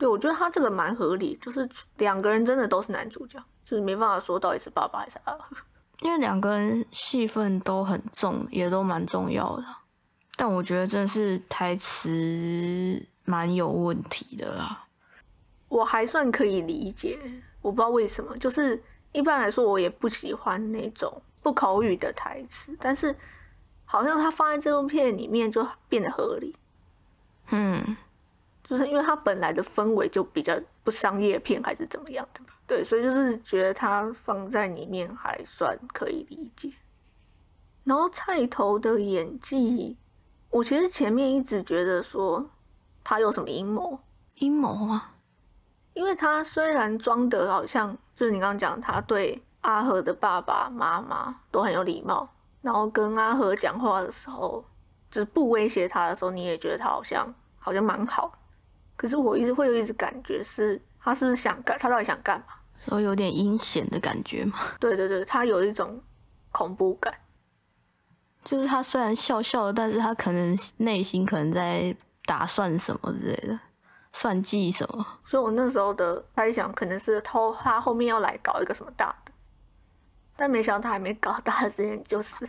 [0.00, 5.54] 对，我觉得他这个蛮合理，就是两个人真的都是男主角，就是没办法说到底是爸爸还是阿和，
[6.00, 9.64] 因为两个人戏份都很重，也都蛮重要的。
[10.36, 14.86] 但我觉得真的是台词蛮有问题的啦。
[15.68, 17.18] 我还算可以理解，
[17.60, 18.82] 我不知道为什么，就是
[19.12, 21.22] 一般来说我也不喜欢那种。
[21.42, 23.16] 不口语的台词，但是
[23.86, 26.54] 好像他放在这部片里面就变得合理。
[27.48, 27.96] 嗯，
[28.70, 36.72] 就是因为他本来的氛围就比较不商业片，还是怎么样的对，所以就是觉得他放在里面还算可以理解。
[37.82, 39.96] 然后菜头的演技，
[40.50, 42.48] 我其实前面一直觉得说
[43.02, 43.98] 他有什么阴谋，
[44.36, 45.14] 阴谋啊，
[45.94, 49.42] 因为他虽然装的好像就是你刚刚讲他对。
[49.62, 52.26] 阿和的爸爸妈妈都很有礼貌，
[52.62, 54.64] 然后跟阿和讲话的时候，
[55.10, 58.32] 就是不威胁他的时候，你也觉得他好像好像蛮好。
[59.00, 61.78] 可是我一直会有一直感觉是，他是不是想干？
[61.78, 62.48] 他到底想干嘛？
[62.78, 64.58] 所以有点阴险的感觉嘛？
[64.78, 66.02] 对对对，他有一种
[66.52, 67.10] 恐怖感。
[68.44, 73.58] 就是他虽然笑笑的，但是他可能内心可能在打算什么之类的。
[74.12, 75.06] 算计什么？
[75.24, 79.32] 所以我那时候的猜想可能是偷他后面要来搞一个什么大的。
[80.36, 82.46] 但没想到他还没搞大之前就是，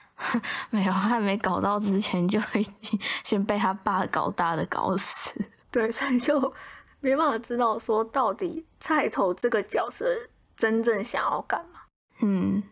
[0.70, 5.34] 没有，他还没搞到之前就已经先被他爸搞大的搞死。
[5.74, 6.54] 对， 所以就
[7.00, 10.06] 没办法知道说到底菜头这个角色
[10.56, 11.80] 真正想要干嘛。
[12.22, 12.62] 嗯，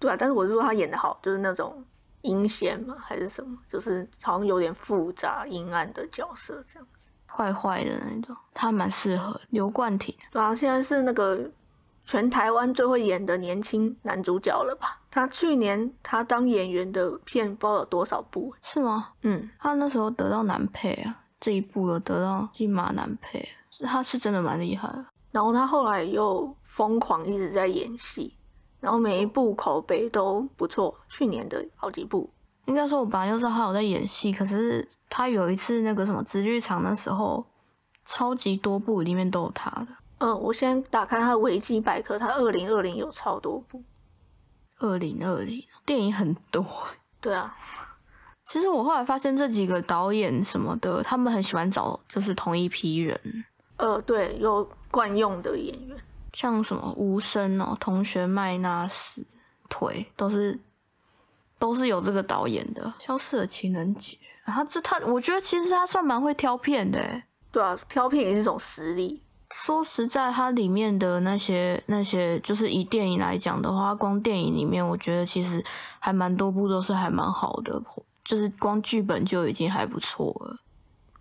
[0.00, 1.84] 对啊，但是我是说他演的好，就是那种
[2.22, 10.16] 阴险嘛，还是什么，就是好像有点复杂阴暗的角色这样子，坏坏的那种，他蛮适合刘冠廷。
[10.32, 11.50] 对啊，现在是那个。
[12.04, 14.98] 全台湾最会演的年轻男主角了吧？
[15.10, 18.54] 他去年他当演员的片包了多少部？
[18.62, 19.10] 是吗？
[19.24, 23.48] 嗯，他那时候得到男配啊，这一部有得到金马男配，
[23.84, 24.88] 他是真的蛮厉害。
[25.30, 28.34] 然后他后来又疯狂一直在演戏，
[28.80, 30.98] 然后每一部口碑都不错。
[31.08, 32.28] 去年的好几部，
[32.64, 37.44] 应该说我本来就知道他有在演戏，可是他有一次那个什么紫剧场的时候，
[38.06, 39.88] 超级多部里面都有他的。
[40.18, 43.84] 嗯，我先打开他的维基百科，他二零二零有超多部。
[44.78, 46.64] 二零二零电影很多。
[47.20, 47.54] 对啊，
[48.48, 53.44] 其实我后来发现这几个导演什么的，他们很喜欢找就是同一批人。
[53.76, 55.96] 呃，对，有惯用的演员，
[56.32, 59.22] 像什么无声哦，同学麦纳斯
[59.68, 60.58] 腿都是
[61.58, 62.90] 都是有这个导演的。
[62.98, 67.22] 消失的情人节，他这他，我觉得其实他算蛮会挑片的。
[67.52, 69.22] 对啊，挑片也是一种实力。
[69.50, 75.64] 说实在，它里面的那些那些，就是以电影来讲的话，光电影里面，我觉得其实
[75.98, 77.80] 还蛮多部都是还蛮好的，
[78.28, 80.58] 就是光剧本就已经还不错了，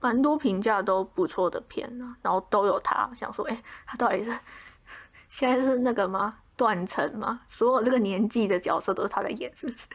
[0.02, 4.38] 蛮多评价都不错的片呢，然后都有他，想说，哎，他到底是
[5.30, 6.36] 现在是那个吗？
[6.58, 7.40] 断层吗？
[7.48, 9.88] 所有这个年纪的角色都是他在演，是不是？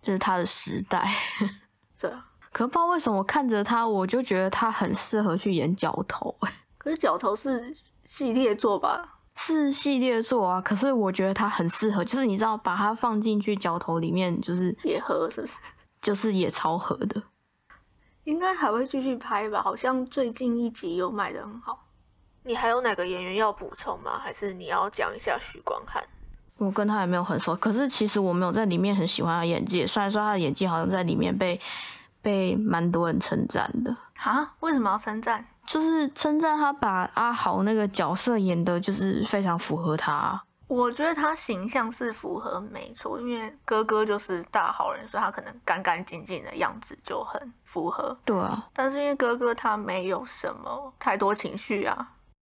[0.00, 1.08] 这是他的时代，
[1.96, 2.26] 是啊。
[2.50, 6.34] 可不知道为什么看着他，我就觉得他很适合去演角头。
[6.40, 7.72] 哎，可是角头是
[8.04, 9.20] 系列作吧？
[9.36, 10.60] 是系列作啊。
[10.60, 15.58] 可是我觉得他很适合，就是你知道，把它放进去角头里面，就是也合，是不是？
[16.04, 17.20] 就是也超合的。
[18.22, 19.60] 应该还会继续拍吧？
[19.60, 21.86] 好像最近一集有卖的很好。
[22.44, 24.20] 你还有哪个演员要补充吗？
[24.22, 26.04] 还是你要讲一下许光汉？
[26.58, 29.86] 我跟他也没有很熟，可是其实我没有在里面很喜欢他演技。
[29.86, 31.60] 虽然说他的演技好像在里面被。
[32.24, 34.54] 被蛮多人称赞的哈？
[34.60, 35.44] 为什么要称赞？
[35.66, 40.42] 就是称赞他把阿豪那个角色演的，就是非常符合他。
[40.66, 48.16] 我觉得他形象是符合没错，因为哥哥就是大好人，所以他可能干干净净的样子就很符合。
[48.24, 52.12] 对啊，但是因为哥哥他没有什么太多情绪啊，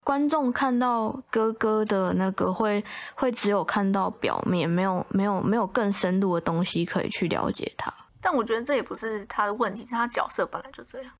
[0.05, 7.93] 观众看到哥哥的那个会会只有看到表面，没有没有没有更深度的东西可以去了解他。
[8.21, 11.11] 但我觉得这也不是他的问题，是他角色本来就这样，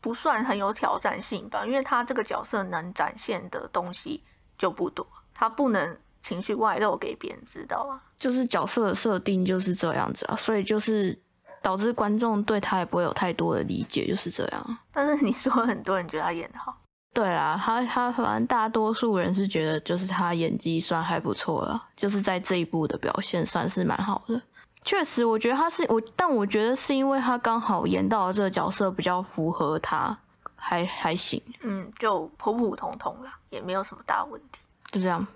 [0.00, 1.66] 不算很有挑战性吧。
[1.66, 4.22] 因为他这个角色能展现的东西
[4.56, 8.02] 就不多，他不能情绪外露给别人知道啊。
[8.18, 11.16] 就是角色的设定就是这样子啊，所以就是
[11.62, 14.78] 导致观众对他也不会有太多的理解，就是这样。
[14.90, 16.76] 但是你说很多人觉得他演的好，
[17.12, 24.42] 对啊，他他反正大多数人是觉得就是他演技算还不错了，就是在这一部的表现算是蛮好的。
[24.82, 30.16] 确实，我觉得他是我，但我觉得是因为他刚好演到这个角色比较符合他，
[30.54, 31.42] 还还行。
[31.62, 34.60] 嗯，就普普通通啦，也没有什么大问题。
[34.92, 35.26] 就这样。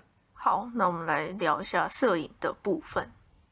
[0.43, 3.07] 好，那我们来聊一下摄影的部分。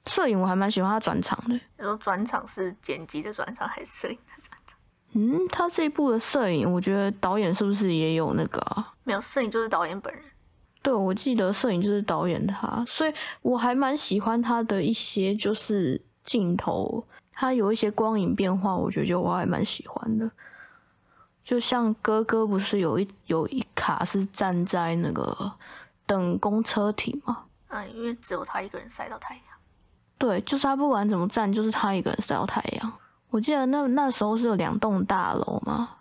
[0.08, 1.54] 摄影我还蛮喜欢他转场的。
[1.54, 4.80] 你说转场是剪辑的转场还是摄影的转场？
[5.12, 8.60] 嗯，他这一部的摄影，我觉得导演是不是也有那个？
[8.62, 10.24] 啊没有，摄影就是导演本人。
[10.82, 20.28] 对，我记得摄影就是导演他，所以我还蛮喜欢他的一些就是镜头，他有一些光影变化，我觉得我还蛮喜欢的。
[21.44, 25.52] 就像哥哥不是有一有一卡是站在那个
[26.10, 27.46] 等公车停嘛？
[27.68, 29.44] 嗯，因为只有他一个人晒到太阳。
[30.18, 32.92] 对，就是他不管怎么站，就是他一个人晒到太阳。
[33.30, 35.98] 我记得那那时候是有两栋大楼嘛？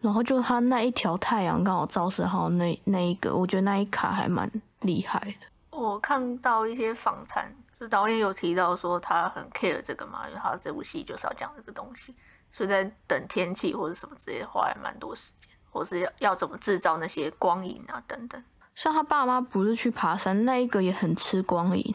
[0.00, 5.78] 然后就他那一条太阳刚好照射好那那一个，我觉得那一卡还蛮厉害的。
[5.78, 12.14] 我看到一些访谈，就导演有提到说他很 care 这个嘛，因为他这部戏就是要讲这个东西，
[12.50, 18.42] 所以在等天气或者什么之类花蛮多时间，或是要要怎么制造那些光影啊等等。
[18.80, 21.94] 像他爸妈不是去爬山，那一个也很吃光影，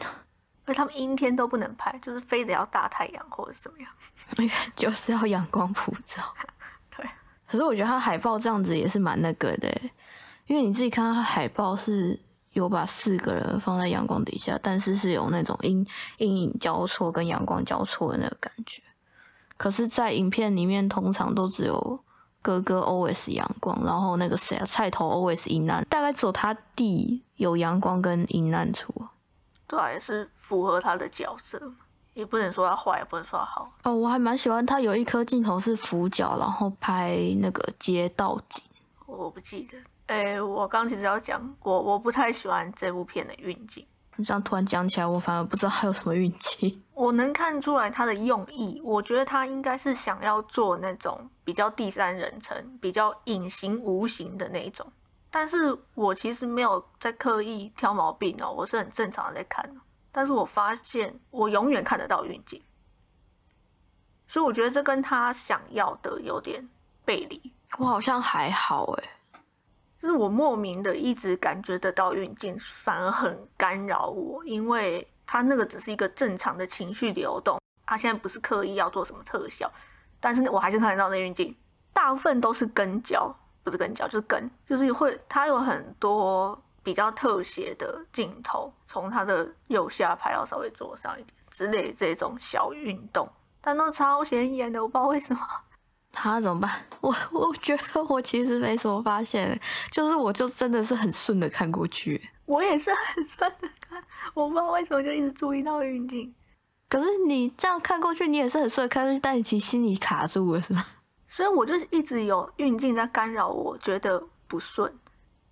[0.64, 3.90] 所以他们阴天都不能拍，就是非得要大太阳或者怎么样，
[4.76, 6.22] 就是要阳光普照。
[6.96, 7.04] 对
[7.44, 9.68] 可是我觉得他海报这样子也是蛮那个的，
[10.46, 12.16] 因为你自己看他海报是
[12.52, 15.84] 有把四个人放在阳光底下，但是是有那种阴
[16.18, 18.80] 阴影交错跟阳光交错的那个感觉。
[19.56, 21.98] 可是，在影片里面通常都只有
[22.46, 28.94] 哥哥 always 阳光，然后那个谁啊菜头 always 阴暗，大概只有他弟有阳光跟阴暗处。
[29.66, 31.60] 对，也是符合他的角色。
[32.14, 33.68] 也不能说他坏，也不能说他好。
[33.82, 38.62] 哦，我还蛮喜欢他有一颗镜头是俯角，然后拍那个街道景。
[39.06, 39.76] 我不记得。
[40.06, 43.84] 哎，我刚其实要讲，我我不太喜欢这部片的运镜。
[44.16, 46.82] 你这样突然讲起来，我反而不知道还有什么运气。
[46.94, 54.90] 我能看出来他的用意，我觉得他应该是想要做那种比较第三人称、比较隐形无形的那种。
[55.30, 59.70] 但是我其实没有在刻意挑毛病哦，我是很正常的在看。
[60.10, 62.62] 但是我发现我永远看得到运镜，
[64.26, 66.66] 所以我觉得这跟他想要的有点
[67.04, 67.52] 背离。
[67.76, 69.04] 我好像还好哎，
[69.98, 79.70] 就是我莫名的一直感觉得到运镜，反而很干扰我，因为他那个只是一个正常的情绪流动，他现在不是刻意要做什么特效，
[80.20, 81.56] 但是我还是看得到那运镜，
[81.92, 86.60] 大部分都是跟焦，不是跟焦就是跟，就是会它有很多。
[86.86, 93.28] 比较特写的镜头，从他的右下拍到稍微左上一点之类这种小运动，
[93.60, 95.40] 但都超显眼的，我不知道为什么。
[96.18, 96.70] 他怎么办？
[97.02, 99.60] 我我觉得我其实没什么发现，
[99.90, 102.30] 就是我就真的是很顺的看过去。
[102.46, 104.02] 我也是很顺的看，
[104.34, 106.34] 我不知道为什么就一直注意到运镜。
[106.88, 110.84] 可是你这样看过去，你也是很顺的看过去，但你其实心里卡住了，是吗？
[111.28, 114.92] 所以我就一直有运镜在干扰我，觉得不顺。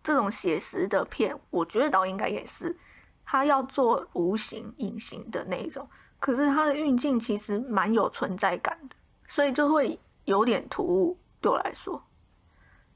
[0.03, 2.77] 这种写实的片，我觉得导演应该也是，
[3.25, 5.89] 他要做无形、隐形的那种，
[6.21, 8.95] 可是他的运镜其实蛮有存在感的，
[9.27, 12.03] 所以就会有点突兀对我来说。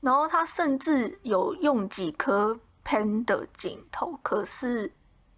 [0.00, 4.92] 然后他甚至有用几颗喷的镜头，可是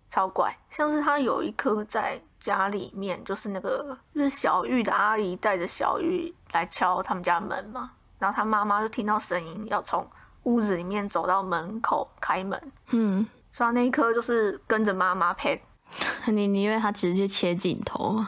[0.08, 10.06] 超怪，像是他有一颗在家里面，就是那个就是小玉的阿姨带着小玉来敲他们家门嘛，然后他妈妈就听到声音要从
[10.42, 15.58] 屋子里面走到门口开门，嗯，所以他那一颗就是跟着妈妈喷，
[16.28, 18.24] 你你因为他直接切镜头，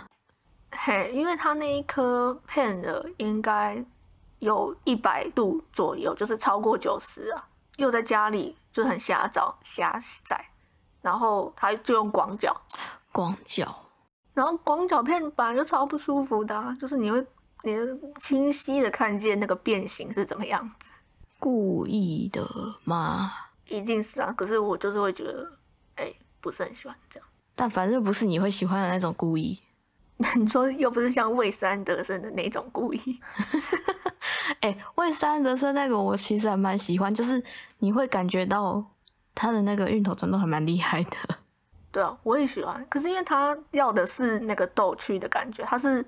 [0.72, 3.84] 嘿，因为他那一颗喷的应该。
[4.38, 7.46] 有一百度左右，就是超过九十啊，
[7.76, 10.44] 又在家里就很狭窄狭窄，
[11.00, 12.52] 然后他就用广角，
[13.12, 13.72] 广角，
[14.34, 17.24] 然后广角片本来就超不舒服的，就是你会
[17.62, 17.76] 你
[18.18, 20.90] 清晰的看见那个变形是怎么样子，
[21.38, 22.44] 故意的
[22.82, 23.30] 吗？
[23.68, 25.48] 一定是啊，可是我就是会觉得，
[25.94, 29.60] 哎，不是很喜欢这样，但反正不是你会喜欢的那种故意，
[30.36, 33.20] 你说又不是像魏斯安德森的那种故意。
[34.60, 37.42] 哎，魏斯安德森那个我其实还蛮喜欢，就是
[37.78, 38.84] 你会感觉到
[39.34, 41.10] 他的那个运头真的还蛮厉害的。
[41.90, 42.84] 对啊，我也喜欢。
[42.88, 46.04] 可是因为他要的是那个逗趣的感觉，他是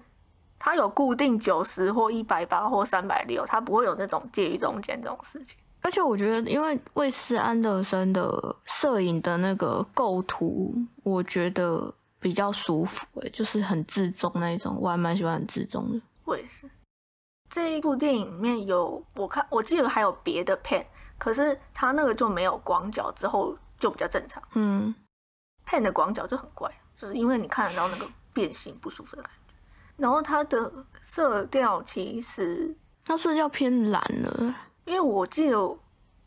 [0.58, 5.58] 他有固定九十或一百八或三百六，他不会有那种介于中间这种事情。
[5.82, 11.92] 而且我觉得，因为魏斯安德森的摄影的那个构图，我觉得
[12.24, 16.00] 比较舒服，哎，就是很自重那一种，我还蛮喜欢很自重的。
[16.24, 16.66] 我也是。
[17.50, 20.86] 这一部电影里面有我看，我记得还有别的片，
[21.18, 24.42] 可是他那个就没有广角，之后就比较正常。
[24.54, 24.94] 嗯，
[25.66, 29.54] 片的广角就很怪，就是因为你看得到那个变形不舒服的感觉。
[29.98, 30.72] 然后它的
[31.02, 34.54] 色调其实它色调偏蓝了，
[34.86, 35.58] 因为我记得，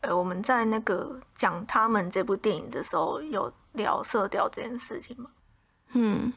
[0.02, 5.28] 呃，我们在那个讲他们这部电影的时候有聊色调这件事情嘛。
[5.92, 6.32] 嗯。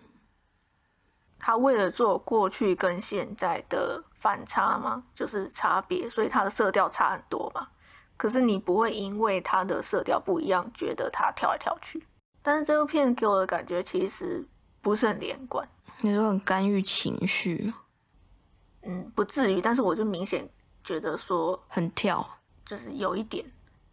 [1.43, 7.67] 他为了做过去跟现在的反差嘛，就是差别，所以他的色调差很多嘛。
[8.15, 12.05] 可是你不会因为他的色调不一样，觉得他跳来跳去。
[12.43, 14.47] 但是这部片给我的感觉其实
[14.81, 15.67] 不是很连贯。
[16.01, 17.73] 你说很干预情绪？
[18.83, 20.47] 嗯，不至于，但是我就明显
[20.83, 22.23] 觉得说很跳，
[22.63, 23.43] 就是有一点。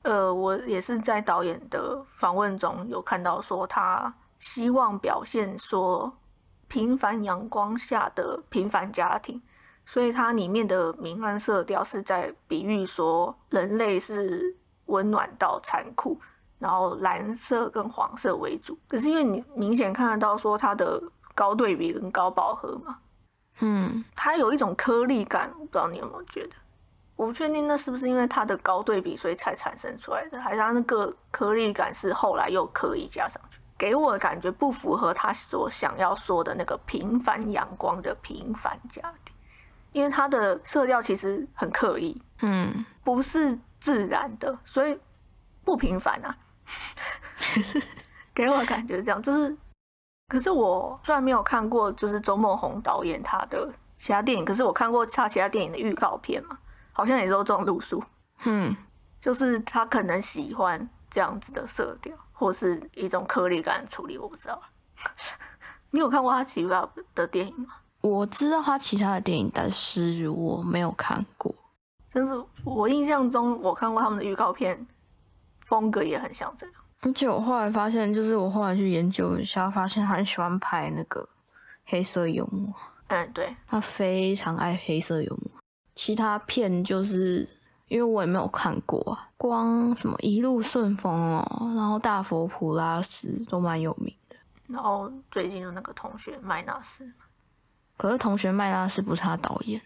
[0.02, 6.18] 呃，我也是在导演的访问中有看到说，他希望表现说。
[6.70, 9.40] 平凡阳光下的平凡家庭，
[9.86, 16.20] 所以它里面的明暗色调是在比喻说人类是温暖到残酷，
[16.58, 18.78] 然后蓝色跟黄色为主。
[18.86, 21.02] 可是因为你明显看得到说它的
[21.34, 22.98] 高对比跟高饱和嘛，
[23.60, 26.56] 嗯，它有一种颗粒感，我不知道你有没有觉得？
[27.16, 33.57] 我不确定那是不是因为它的高对比所以才产生出来的，还是它那个颗粒感是后来又刻意加上去？
[33.78, 39.34] 给我的感觉不符合他所想要说的那个平凡阳光的平凡家庭，
[39.92, 44.98] 因为他的色调其实很刻意，嗯，不是自然的，所以
[45.64, 46.36] 不平凡啊。
[48.34, 49.56] 给我的感觉是这样，就是，
[50.28, 56.58] 可是我虽然没有看过就是周梦红导演他的其他电影，可是我看过他其他电影的预告片嘛，
[56.92, 58.02] 好像也是这种路数，
[58.44, 58.76] 嗯，
[59.18, 62.14] 就是他可能喜欢这样子的色调。
[62.32, 64.62] 或是一种颗粒感处理，我不知道。
[65.90, 67.74] 你有看过他其他的电影吗？
[68.00, 71.52] 我知道他其他的电影，但是我没有看过。
[72.12, 72.32] 但是
[72.64, 74.86] 我印象中，我看过他们的预告片，
[75.64, 76.74] 风格也很像这样。
[77.00, 81.28] 而且我后来发现，就是我后来去研究一下，发现他很喜欢拍那个
[81.86, 82.72] 黑色幽默。
[83.08, 85.50] 嗯，对，他非常爱黑色幽默。
[85.96, 87.57] 其他片就是。
[87.88, 94.36] 因为我也没有看过啊，光什么一路顺风哦，然后大佛普拉斯都蛮有名的。
[94.66, 97.10] 然后最近的那个同学麦纳斯，
[97.96, 99.80] 可是同学麦纳斯不是他导演，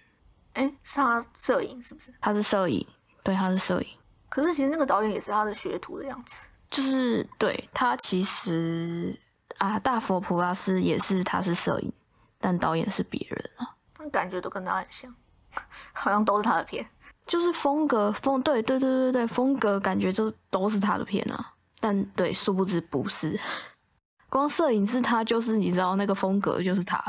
[0.55, 2.13] 哎，是他摄影是不是？
[2.21, 2.85] 他是摄影，
[3.23, 3.87] 对，他是摄影。
[4.29, 9.17] 可是其实那个导演也是他的学徒的样子，就是对他其实
[9.59, 11.93] 啊，大佛普拉斯也是他是摄影，
[12.41, 13.77] 但导演是别人啊。
[13.97, 15.15] 但感觉都跟他很像，
[15.95, 16.85] 好像都是他的片。
[17.27, 23.39] 就是风格风对对对对对风格感觉就都是他的片啊，但对殊不知不是，
[24.29, 27.01] 光摄影是他就是你知道那个风格就是他，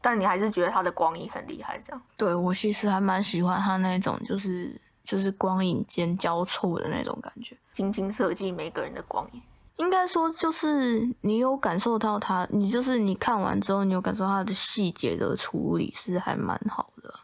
[0.00, 2.02] 但你还是觉得他的光影很厉害这样？
[2.16, 4.74] 对我其实还蛮喜欢他那种就是
[5.04, 9.40] 就是光影间交错的那种感觉，精心设计每个人的光影，
[9.76, 17.14] 应该说就是你有感受到他，你就是你看完之后你有感受到他的细节的处理是还蛮好的。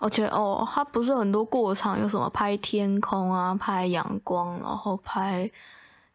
[0.00, 5.48] 而且哦，它不是很多过场，有什么拍天空啊，拍阳光，然后拍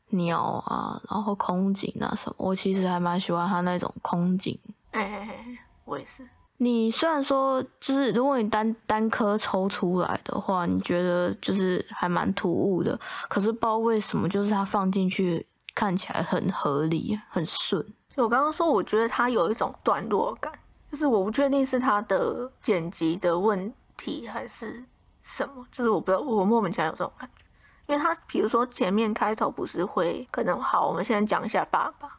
[0.10, 2.36] 鸟啊，然后空景啊什么。
[2.40, 4.60] 我其实还蛮喜欢它那种空景。
[4.92, 6.28] 哎，我也是。
[6.58, 17.86] 你虽然说，就是如果你单单颗抽出来的话，你觉得就是还蛮突兀的，可是不知道为什么，就是它放进去看起来很合理，很顺。
[18.16, 20.52] 我刚刚说，我觉得它有一种段落感。
[20.96, 24.82] 就是我不确定是他的剪辑的问题还是
[25.24, 27.44] 什么，就是我不知道，我莫名其妙有这种感觉，
[27.88, 32.18] 因为他比如说前面开头不是会可能好，我们现在讲一下爸爸，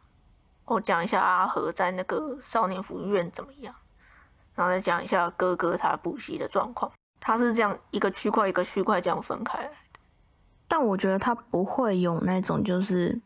[0.65, 3.73] 我讲一下阿和在那个少年福利院怎么样，
[4.53, 9.99] 然后再讲一下哥哥他补习的状况，他是这样一个区块一个区块这样分开来的，
[10.67, 13.19] 但我觉得他不会有那种就是。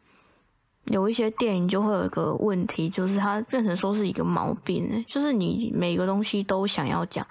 [0.85, 7.25] 有一些电影就会有一个问题，就是它变成说是一个毛病，就是你每个东西都想要讲，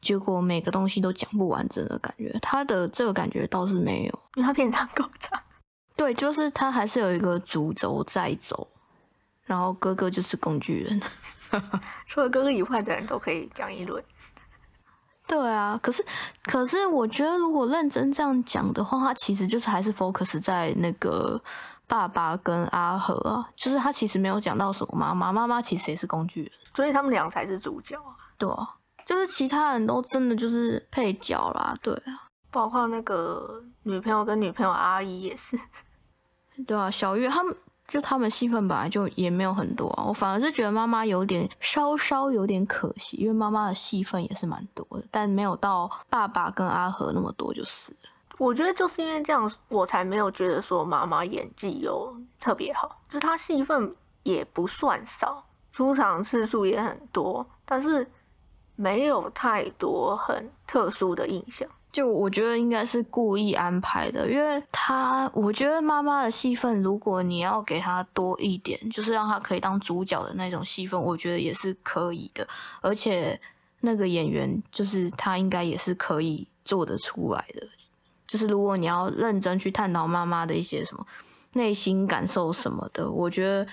[0.00, 2.36] 结果每个东西都讲不完整的感觉。
[2.42, 5.40] 它的这个感觉倒是没有，因为它片长够长。
[5.94, 8.66] 对，就是它还是有一个主轴在走，
[9.44, 11.00] 然后哥哥就是工具人，
[12.06, 14.02] 除了哥哥以外的人都可以讲一轮。
[15.28, 16.04] 对啊，可是
[16.44, 21.40] 可是我觉得如果认真这样讲的话，它其实就是还是 focus 在那个。
[21.88, 28.14] 爸爸跟阿和啊，就是他其实没有讲到什么妈妈，妈妈其实也是工具人，所以他们俩才是主角啊。
[28.36, 28.68] 对啊，
[29.04, 31.76] 就是其他人都真的就是配角啦。
[31.80, 35.58] 对啊，包括那个女朋友跟女朋友阿姨也是。
[36.66, 37.56] 对啊，小月他们
[37.86, 47.94] 就他们戏份本来就也没有很多啊，我反而是觉得妈妈有点稍稍有点可惜，因为妈妈的戏份也是蛮多的，但没有到爸爸跟阿和那么多就是。
[48.38, 58.10] 我觉得就是因为这样，我才没有觉得说妈妈演技有特别好，就是她戏份也不算少，出场次数也很多，但是
[58.74, 61.68] 没有太多很特殊的印象。
[61.90, 72.46] 就我觉得应该是故意安排的，因为她，我觉得妈妈的戏份，如果你要给她多一点，就是让她可以当主角的那种戏份，我觉得也是可以的。
[72.82, 73.40] 而且
[73.80, 77.66] 那个演员，就是他应该也是可以做得出来的。
[78.36, 81.06] 就是如果你要认真去探讨妈妈的一些什么
[81.54, 83.66] 内心感受什么的，我觉得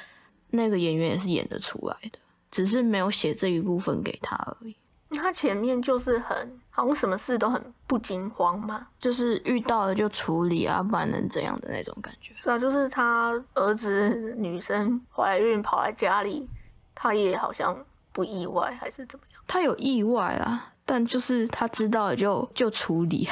[0.51, 2.17] 那个演员也是演得出来的，
[2.49, 4.73] 只是没有写这一部分给他而已。
[5.17, 6.35] 他前面就是很
[6.69, 12.33] 好像什么事都很不惊慌嘛，就是遇到了就处理啊，不然能怎样的那种感觉。
[12.41, 16.47] 对啊，就是他儿子女生怀孕跑来家里，
[16.95, 19.43] 他也好像不意外还是怎么样？
[19.45, 23.27] 他有意外啦，但就是他知道了就就处理。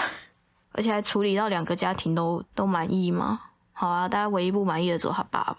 [0.71, 3.41] 而且还处理到两个家庭都都满意吗？
[3.73, 5.57] 好啊，大家唯一不满意的只有他爸爸，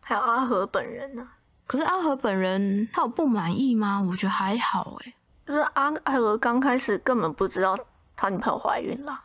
[0.00, 1.26] 还有阿和本人呢。
[1.66, 4.00] 可是阿和本人他有不满意吗？
[4.00, 5.14] 我觉得还好哎。
[5.46, 7.78] 就是阿阿和刚开始根本不知道
[8.14, 9.18] 他女朋友怀孕了，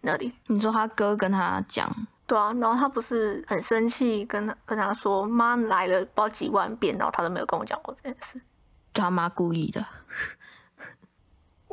[0.00, 0.32] 那里？
[0.46, 1.90] 你说他哥跟他讲？
[2.26, 8.40] 对啊，然后他不是很生气，跟他跟他说妈来了不知道几万遍，然后他都没有跟我讲过这件事。
[8.92, 9.84] 他妈故意的。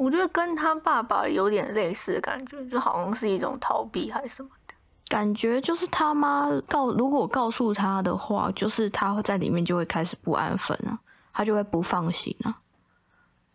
[0.02, 4.74] 我觉得跟他爸爸有点类似的感觉，就好像是一种逃避还是什么的
[5.08, 5.62] 感觉。
[5.62, 10.98] 就是他妈告，如果告诉他的话，就是他在里面就会开始不安分啊，
[11.32, 12.58] 他就会不放心啊，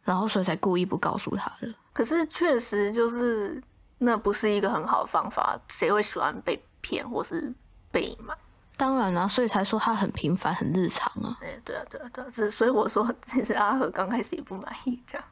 [0.05, 1.75] 然后所以才故意不告诉他的。
[1.93, 3.61] 可是确实就是
[3.99, 7.53] 那不是一个很好的方法，谁会喜欢被骗或是
[7.91, 8.39] 被隐瞒？
[8.77, 11.37] 当然啦，所以才说他很平凡、很日常啊。
[11.43, 15.27] 哎，对啊，对啊，对啊，只所以我说，其实阿和刚开始也不满意这样。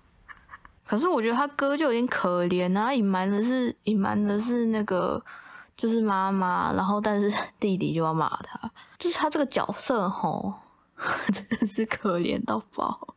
[0.86, 5.22] 可是我觉得他哥就有点可怜啊，隐瞒的是隐瞒的是那个
[5.76, 10.52] 就是妈妈，然后但是弟弟就要骂他，就是他这个角色吼，
[11.32, 13.16] 真的是可怜到爆。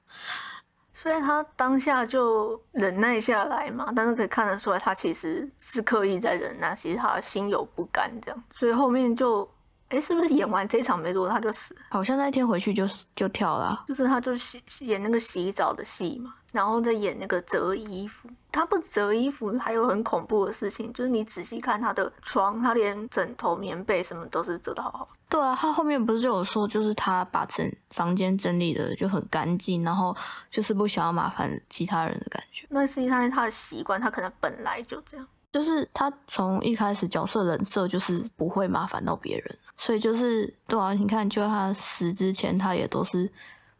[0.93, 9.47] 所以他当下就忍耐下来嘛，但是可以看得出来他其实是刻意在忍耐，其实他心有不甘这样，所以后面就。
[9.89, 11.75] 哎，是不是演完这场没多久他就死？
[11.89, 12.85] 好像那天回去就
[13.15, 18.29] 就跳了，就是他就洗演那个洗澡的戏嘛，然后再演那个折衣服。
[18.51, 25.07] 他不折衣服，还有很恐怖的事情，就是你仔细看他的床，他连枕头、棉被什么都是折的好好。
[25.29, 30.15] 对啊，他后面不是就有说，就是他把整房间整理的就很干净，然后
[30.49, 32.65] 就是不想要麻烦其他人的感觉。
[32.69, 35.25] 那是因为他的习惯，他可能本来就这样。
[35.51, 43.31] 就是他从一开始角色人设就是不会麻烦到别人，所以就是对啊，你看，就他死之前，他也都是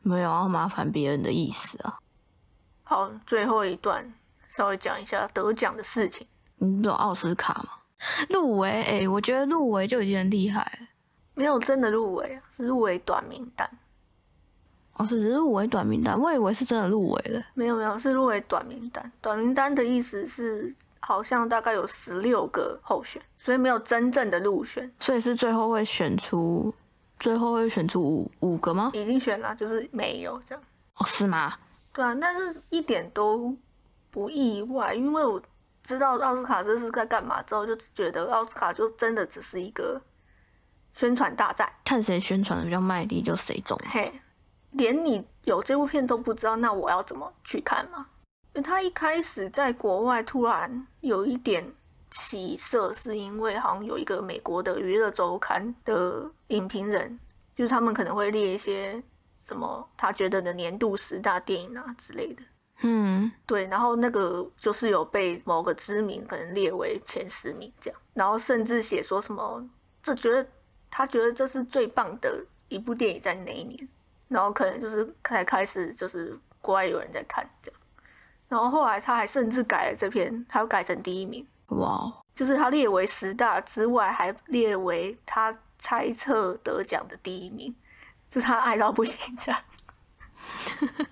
[0.02, 1.98] 没有要麻烦别人的意思啊。
[2.84, 4.14] 好，最后一段
[4.50, 6.26] 稍微讲一下得奖的事情。
[6.58, 7.70] 你有奥斯卡吗？
[8.30, 8.70] 入围？
[8.70, 10.88] 哎，我觉得入围就已经很厉害。
[11.34, 13.70] 没有真的入围啊，是入围短名单。
[14.94, 17.44] 哦，是入围短名单，我以为是真的入围了。
[17.54, 19.12] 没有没有，是入围短名单。
[19.22, 24.92] 短名单的意思是，好像大概有十六个候选，所以没有真正的入选。
[25.00, 26.74] 所以是最后会选出，
[27.20, 28.92] 最后会选出五五个吗？
[28.94, 30.64] 已经选了，就是没有这样。
[30.96, 31.58] 哦，是吗？
[31.94, 33.56] 对啊，但是一点都
[34.10, 35.42] 不意外，因为我
[35.84, 40.02] 知道奥斯卡这是在干嘛之后，就觉得奥斯卡就真的只是一个
[40.94, 43.78] 宣传大战，看谁宣传的比较卖力就谁中。
[43.86, 44.22] 嘿。
[44.72, 48.06] 连你有这部片都不知道，那我要怎么去看吗？
[48.62, 51.64] 他一开始在国外突然有一点
[52.12, 57.20] 起色，是因为好像有一个美国的娱乐周刊的影评人，
[57.54, 59.02] 就是他们可能会列一些
[59.38, 62.44] 什么他觉得的年度十大电影啊之类的。
[62.82, 69.68] 嗯，对，然后那个就是有被某个知名可能列为前十名这样，然后甚至写说什么，
[70.04, 70.48] 这觉得
[70.90, 73.88] 他觉得这是最棒的一部电影在哪一年。
[74.28, 77.77] 然后可能就是才开始，就是国外有人在看这样，
[78.48, 82.12] 然后后来他还甚至改了这篇，他又改成第一名，哇！
[82.34, 87.76] 就是他列为十大之外，还列为他猜测得奖的第一名，
[88.30, 89.60] 就他爱到不行这样。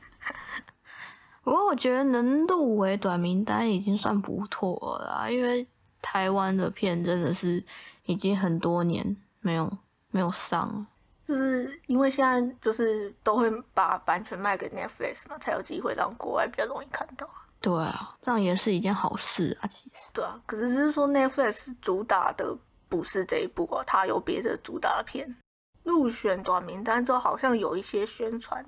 [1.43, 5.67] 不过我觉得能入围短名单已经算不错了，因为
[6.01, 7.63] 台湾的片真的是
[8.05, 9.77] 已经很多年没有
[10.11, 10.87] 没有上了。
[11.27, 17.29] 就是因为现在就是都会把版权卖给 Netflix 嘛，才有机会让国外比较容易看到。
[17.59, 19.95] 对啊，这样也是一件好事啊，其实。
[20.13, 22.55] 对啊，可是只是说 Netflix 主打的
[22.87, 25.35] 不是这一部啊，它有别的主打片。
[25.83, 28.63] 入选短名单之后，好像有一些宣传，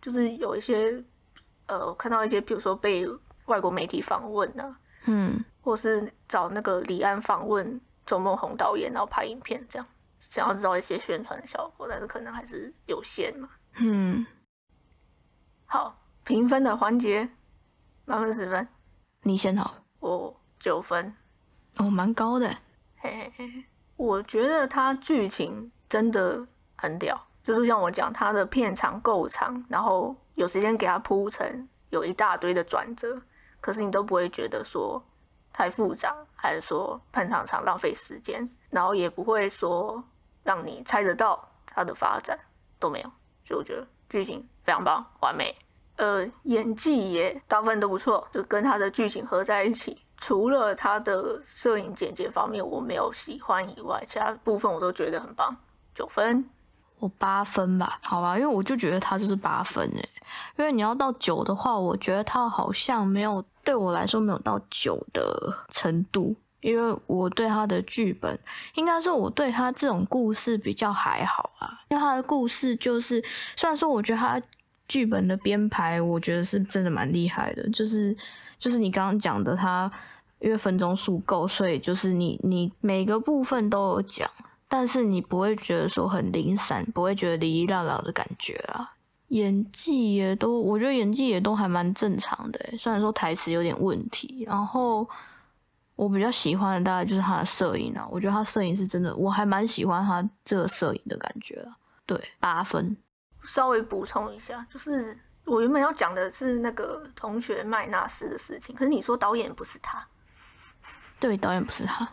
[0.00, 1.02] 就是有一些
[1.66, 3.06] 呃，我看到一些，比如说被
[3.46, 9.86] 外国媒体访问啊，嗯，或是找那个李安访问周梦红导演，然后拍影片这样。
[10.28, 13.48] 想要知道一些宣传的效果，但是可能还是有限嘛。
[13.74, 14.24] 嗯，
[15.66, 17.28] 好，评分的环节，
[18.04, 18.66] 满分十分，
[19.22, 19.74] 你先好。
[19.98, 21.12] 我九分，
[21.78, 22.48] 哦，蛮高的。
[22.96, 23.64] 嘿嘿嘿，
[23.96, 26.46] 我觉得它剧情真的
[26.76, 33.20] 很屌，就是像我讲，它的片长够长，然后有时间给它铺成，有一大堆的转折，
[33.60, 35.04] 可是你都不会觉得说
[35.52, 40.02] 太复杂，还是说片长长浪费时间，然后也不会说。
[40.42, 42.38] 让你猜得到它的发展
[42.78, 43.10] 都没有，
[43.44, 45.54] 所以我觉得剧情非常棒，完美。
[45.96, 50.00] 呃，演技也大部分都不错，就跟它的剧情合在一起。
[50.16, 55.56] 除了它的摄影剪辑方面我没有喜欢以外，其他部分我都觉得很棒。
[55.94, 56.48] 九分，
[56.98, 60.08] 我八分吧，好吧，因为我就觉得它就是八分诶。
[60.56, 66.34] 因为你要到九的话，我觉得它好像没有对我来说没有到九的程度。
[66.62, 68.38] 因为我对他的剧本，
[68.76, 71.68] 应该说我对他这种故事比较还好啊。
[71.88, 73.22] 因为他的故事就是，
[73.56, 74.40] 虽然说我觉得他
[74.86, 77.68] 剧本的编排，我觉得是真的蛮厉害的。
[77.70, 78.16] 就是
[78.60, 79.90] 就是你刚刚讲的，他
[80.38, 84.30] 因为分钟数够，所以就是你你每个部分都有讲，
[84.68, 88.94] 但是你不会觉得说很零散，不会觉得哩哩啦啦的感觉啊。
[89.28, 95.08] 演技也都，我觉得演技也都还蛮正常的，虽然说台词有点问题，然后。
[96.02, 101.76] 我比较喜欢的大概就是他的摄影啊，我觉得他摄影是真的，我还蛮喜欢他这个摄影的感觉了。
[102.04, 102.96] 对，八分。
[103.44, 110.04] 稍微补充一下，就是我原本要讲的是那个同学麦纳斯的事情，可是你说导演不是他，
[111.20, 112.08] 对，导演不是他。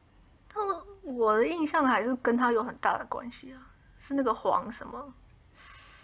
[0.48, 0.64] 但
[1.02, 3.60] 我的印象还是跟他有很大的关系啊，
[3.98, 5.06] 是那个黄什么？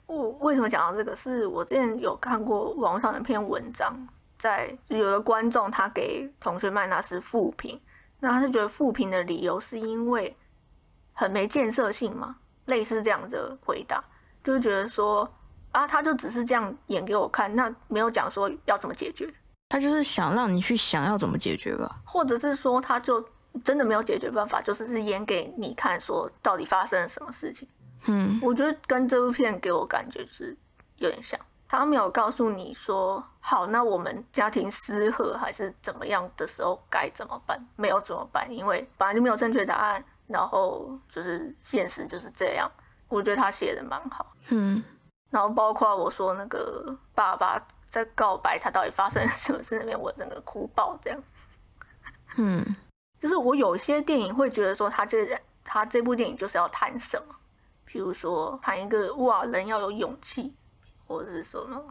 [0.04, 1.16] 我为什么讲到这个？
[1.16, 4.06] 是我之前有看过网上一篇文章。
[4.40, 7.78] 在有的观众他给同学麦纳斯复评，
[8.20, 10.34] 那他是觉得复评的理由是因为
[11.12, 14.02] 很没建设性嘛，类似这样的回答，
[14.42, 15.30] 就是觉得说
[15.72, 19.30] 啊，他就只是这样演给我看，那没有讲说要怎么解决，
[19.68, 23.22] 他就是想让你去想要怎么解决吧，或者是说他就
[23.62, 27.68] 真的没有解决办法，就是是演给你看，说到底发生了什么事情。
[28.06, 30.56] 嗯，我觉得跟这部片给我感觉就是
[30.96, 31.38] 有点像。
[31.70, 37.64] 他没有告诉你说好，那我们家庭失和还是怎么样的时候该怎么办？
[37.76, 38.44] 没有怎么办？
[38.50, 42.68] 因为本来就没有正确答案，然后就是现实就是这样。
[43.06, 44.82] 我觉得他写的蛮好，嗯。
[45.30, 51.22] 然后包括我说那个爸爸在告白，他到底发生什么事那边，我整个哭爆这样。
[52.36, 52.66] 嗯，
[53.20, 57.36] 就是我有些电影会觉得说他这他这部电影就是要谈什么，
[57.84, 60.52] 比如说谈一个哇人要有勇气。
[61.10, 61.84] 或者是什么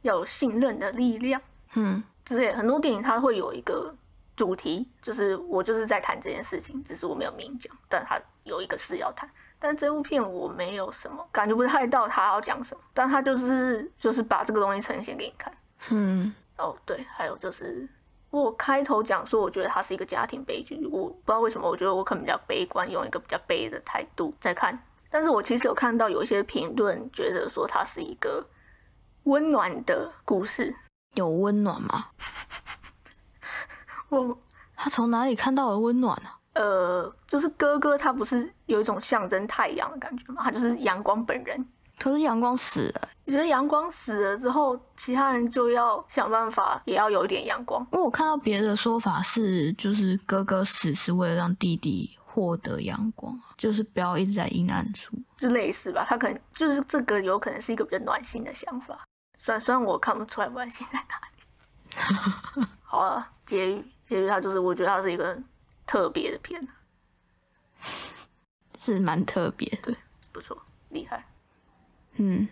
[0.00, 1.38] 要有信任的力量，
[1.74, 3.94] 嗯，之类很多电影它会有一个
[4.34, 9.30] 主题，就是我就是在谈这件事情，只是我没有明讲，但它有一个事要谈。
[9.58, 15.52] 但这部片我没有什么感觉不太到他要讲什么，但他就是就是把这个东西呈现给你看。
[15.90, 17.86] 嗯，哦对，还有就是
[18.30, 24.82] 我开头讲说，我觉得它是一个家庭悲剧，我不知道为什么，我觉得我可能比较悲观，用一个比较悲的态度在看。
[25.10, 28.46] 但是我其实有看到有一些评论，觉得说它是一个
[29.24, 30.74] 温暖的故事。
[31.14, 32.06] 有温暖吗？
[34.10, 34.38] 我
[34.76, 36.28] 他从哪里看到了温暖呢？
[36.54, 40.42] 呃，就是哥哥他不是有一种象征太阳的感觉吗？
[40.42, 41.66] 他就是阳光本人。
[41.98, 47.80] 可是阳光死了，你觉得阳光死了之后，其他人就要想办法，也要有一点阳光？
[47.90, 56.04] 因为我看到别的说法是，就是哥哥死是为了让弟弟获得阳光，就是不要一直在阴暗处，就类似吧。
[56.06, 59.02] 他可能就是这个，有可能是一个比较暖心的想法。
[59.38, 61.16] 虽然虽然我看不出来暖心在哪
[62.60, 62.66] 里。
[62.82, 65.34] 好了，结语，结语，他就是我觉得他是一个
[65.86, 66.60] 特别的片，
[68.78, 69.96] 是蛮特别，对，
[70.30, 70.58] 不错，
[70.90, 71.24] 厉害。
[72.16, 72.46] 嗯，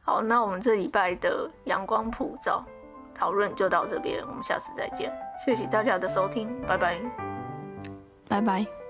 [0.00, 2.64] 好，那我们这礼拜的阳光普照
[3.14, 5.12] 讨论就到这边，我们下次再见，
[5.44, 6.98] 谢谢大家的收听，拜拜，
[8.28, 8.83] 拜拜。